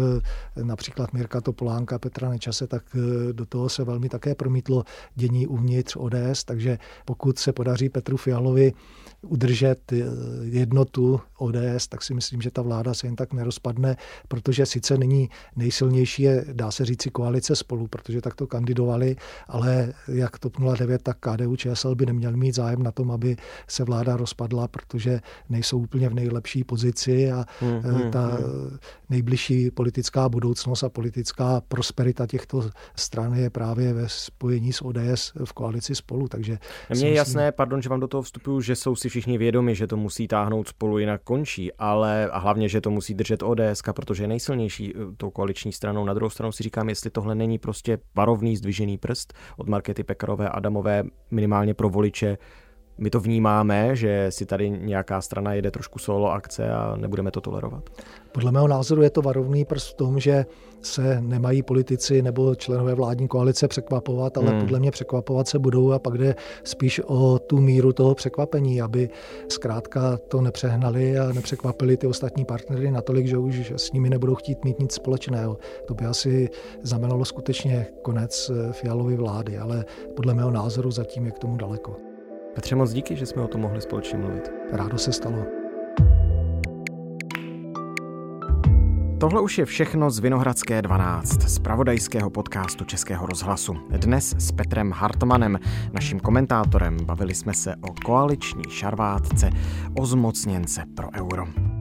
například 0.63 1.13
Mirka 1.13 1.41
Topolánka, 1.41 1.99
Petra 1.99 2.29
Nečase, 2.29 2.67
tak 2.67 2.83
do 3.31 3.45
toho 3.45 3.69
se 3.69 3.83
velmi 3.83 4.09
také 4.09 4.35
promítlo 4.35 4.83
dění 5.15 5.47
uvnitř 5.47 5.95
ODS, 5.95 6.43
takže 6.45 6.77
pokud 7.05 7.39
se 7.39 7.53
podaří 7.53 7.89
Petru 7.89 8.17
Fialovi 8.17 8.73
udržet 9.21 9.93
eh, 9.93 9.95
jednotu 10.41 11.21
ODS, 11.37 11.87
tak 11.89 12.03
si 12.03 12.13
myslím, 12.13 12.41
že 12.41 12.51
ta 12.51 12.61
vláda 12.61 12.93
se 12.93 13.07
jen 13.07 13.15
tak 13.15 13.33
nerozpadne, 13.33 13.97
protože 14.27 14.65
sice 14.65 14.97
není 14.97 15.29
nejsilnější, 15.55 16.23
je, 16.23 16.45
dá 16.53 16.71
se 16.71 16.85
říci, 16.85 17.09
koalice 17.09 17.55
spolu, 17.55 17.87
protože 17.87 18.21
tak 18.21 18.35
to 18.35 18.47
kandidovali, 18.47 19.15
ale 19.47 19.93
jak 20.07 20.39
TOP 20.39 20.53
09, 20.77 21.01
tak 21.01 21.17
KDU 21.19 21.55
ČSL 21.55 21.95
by 21.95 22.05
neměl 22.05 22.37
mít 22.37 22.55
zájem 22.55 22.83
na 22.83 22.91
tom, 22.91 23.11
aby 23.11 23.35
se 23.67 23.83
vláda 23.83 24.17
rozpadla, 24.17 24.67
protože 24.67 25.21
nejsou 25.49 25.79
úplně 25.79 26.09
v 26.09 26.13
nejlepší 26.13 26.63
pozici 26.63 27.31
a 27.31 27.45
hmm, 27.59 28.11
ta 28.11 28.21
hmm. 28.21 28.24
Nejbližší 29.09 29.71
politická 29.71 30.29
budoucnost 30.29 30.83
a 30.83 30.89
politická 30.89 31.61
prosperita 31.67 32.27
těchto 32.27 32.69
stran 32.95 33.33
je 33.33 33.49
právě 33.49 33.93
ve 33.93 34.09
spojení 34.09 34.73
s 34.73 34.85
ODS 34.85 35.33
v 35.45 35.53
koalici 35.53 35.95
spolu. 35.95 36.27
Takže 36.27 36.57
Mně 36.89 37.07
je 37.07 37.13
jasné, 37.13 37.51
pardon, 37.51 37.81
že 37.81 37.89
vám 37.89 37.99
do 37.99 38.07
toho 38.07 38.21
vstupuju, 38.21 38.61
že 38.61 38.75
jsou 38.75 38.95
si 38.95 39.09
všichni 39.09 39.37
vědomi, 39.37 39.75
že 39.75 39.87
to 39.87 39.97
musí 39.97 40.27
táhnout 40.27 40.67
spolu, 40.67 40.97
jinak 40.97 41.21
končí, 41.23 41.73
ale 41.73 42.29
a 42.29 42.39
hlavně, 42.39 42.69
že 42.69 42.81
to 42.81 42.91
musí 42.91 43.13
držet 43.13 43.43
ODS, 43.43 43.81
protože 43.95 44.23
je 44.23 44.27
nejsilnější 44.27 44.93
eh, 44.95 44.99
tou 45.17 45.29
koaliční 45.29 45.71
stranou. 45.71 46.05
Na 46.05 46.13
druhou 46.13 46.29
stranu 46.29 46.51
si 46.51 46.63
říkám, 46.63 46.89
jestli 46.89 47.09
tohle 47.09 47.35
není 47.35 47.57
prostě 47.57 47.97
varovný 48.15 48.57
zdvižený 48.57 48.97
prst 48.97 49.33
od 49.57 49.69
Markety 49.69 50.03
Pekarové 50.03 50.49
Adamové 50.49 51.03
minimálně 51.31 51.73
pro 51.73 51.89
voliče 51.89 52.37
my 52.97 53.09
to 53.09 53.19
vnímáme, 53.19 53.95
že 53.95 54.27
si 54.29 54.45
tady 54.45 54.69
nějaká 54.69 55.21
strana 55.21 55.53
jede 55.53 55.71
trošku 55.71 55.99
solo 55.99 56.31
akce 56.31 56.71
a 56.71 56.95
nebudeme 56.97 57.31
to 57.31 57.41
tolerovat? 57.41 57.89
Podle 58.31 58.51
mého 58.51 58.67
názoru 58.67 59.01
je 59.01 59.09
to 59.09 59.21
varovný 59.21 59.65
prst 59.65 59.89
v 59.89 59.93
tom, 59.93 60.19
že 60.19 60.45
se 60.81 61.21
nemají 61.21 61.63
politici 61.63 62.21
nebo 62.21 62.55
členové 62.55 62.95
vládní 62.95 63.27
koalice 63.27 63.67
překvapovat, 63.67 64.37
ale 64.37 64.51
hmm. 64.51 64.59
podle 64.59 64.79
mě 64.79 64.91
překvapovat 64.91 65.47
se 65.47 65.59
budou 65.59 65.91
a 65.91 65.99
pak 65.99 66.17
jde 66.17 66.35
spíš 66.63 67.01
o 67.05 67.39
tu 67.39 67.61
míru 67.61 67.93
toho 67.93 68.15
překvapení, 68.15 68.81
aby 68.81 69.09
zkrátka 69.49 70.17
to 70.17 70.41
nepřehnali 70.41 71.19
a 71.19 71.33
nepřekvapili 71.33 71.97
ty 71.97 72.07
ostatní 72.07 72.45
partnery 72.45 72.91
natolik, 72.91 73.27
že 73.27 73.37
už 73.37 73.73
s 73.75 73.91
nimi 73.91 74.09
nebudou 74.09 74.35
chtít 74.35 74.65
mít 74.65 74.79
nic 74.79 74.93
společného. 74.93 75.57
To 75.85 75.93
by 75.93 76.05
asi 76.05 76.49
znamenalo 76.81 77.25
skutečně 77.25 77.87
konec 78.01 78.51
Fialovy 78.71 79.15
vlády, 79.15 79.57
ale 79.57 79.85
podle 80.15 80.33
mého 80.33 80.51
názoru 80.51 80.91
zatím 80.91 81.25
je 81.25 81.31
k 81.31 81.39
tomu 81.39 81.57
daleko. 81.57 82.14
Petře, 82.55 82.75
moc 82.75 82.93
díky, 82.93 83.15
že 83.15 83.25
jsme 83.25 83.41
o 83.41 83.47
tom 83.47 83.61
mohli 83.61 83.81
společně 83.81 84.17
mluvit. 84.17 84.51
Rádo 84.71 84.97
se 84.97 85.13
stalo. 85.13 85.45
Tohle 89.19 89.41
už 89.41 89.57
je 89.57 89.65
všechno 89.65 90.11
z 90.11 90.19
Vinohradské 90.19 90.81
12, 90.81 91.41
z 91.41 91.59
pravodajského 91.59 92.29
podcastu 92.29 92.85
Českého 92.85 93.25
rozhlasu. 93.25 93.73
Dnes 93.89 94.35
s 94.37 94.51
Petrem 94.51 94.91
Hartmanem, 94.91 95.59
naším 95.93 96.19
komentátorem, 96.19 96.97
bavili 97.05 97.35
jsme 97.35 97.53
se 97.53 97.75
o 97.75 97.93
koaliční 98.05 98.63
šarvátce, 98.69 99.49
o 99.99 100.05
zmocněnce 100.05 100.83
pro 100.95 101.07
euro. 101.15 101.74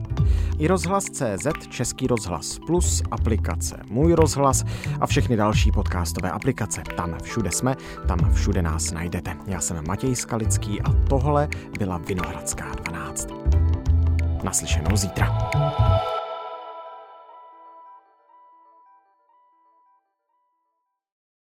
I 0.59 0.67
rozhlas 0.67 1.03
CZ, 1.03 1.47
Český 1.69 2.07
rozhlas 2.07 2.59
Plus, 2.67 3.03
aplikace 3.11 3.75
Můj 3.89 4.13
rozhlas 4.13 4.63
a 5.01 5.07
všechny 5.07 5.35
další 5.35 5.71
podcastové 5.71 6.31
aplikace. 6.31 6.83
Tam 6.97 7.17
všude 7.23 7.51
jsme, 7.51 7.75
tam 8.07 8.33
všude 8.33 8.61
nás 8.61 8.91
najdete. 8.91 9.37
Já 9.47 9.61
jsem 9.61 9.87
Matěj 9.87 10.15
Skalický 10.15 10.81
a 10.81 10.93
tohle 11.09 11.47
byla 11.79 11.97
Vinohradská 11.97 12.71
12. 12.71 13.29
Naslyšenou 14.43 14.97
zítra. 14.97 15.37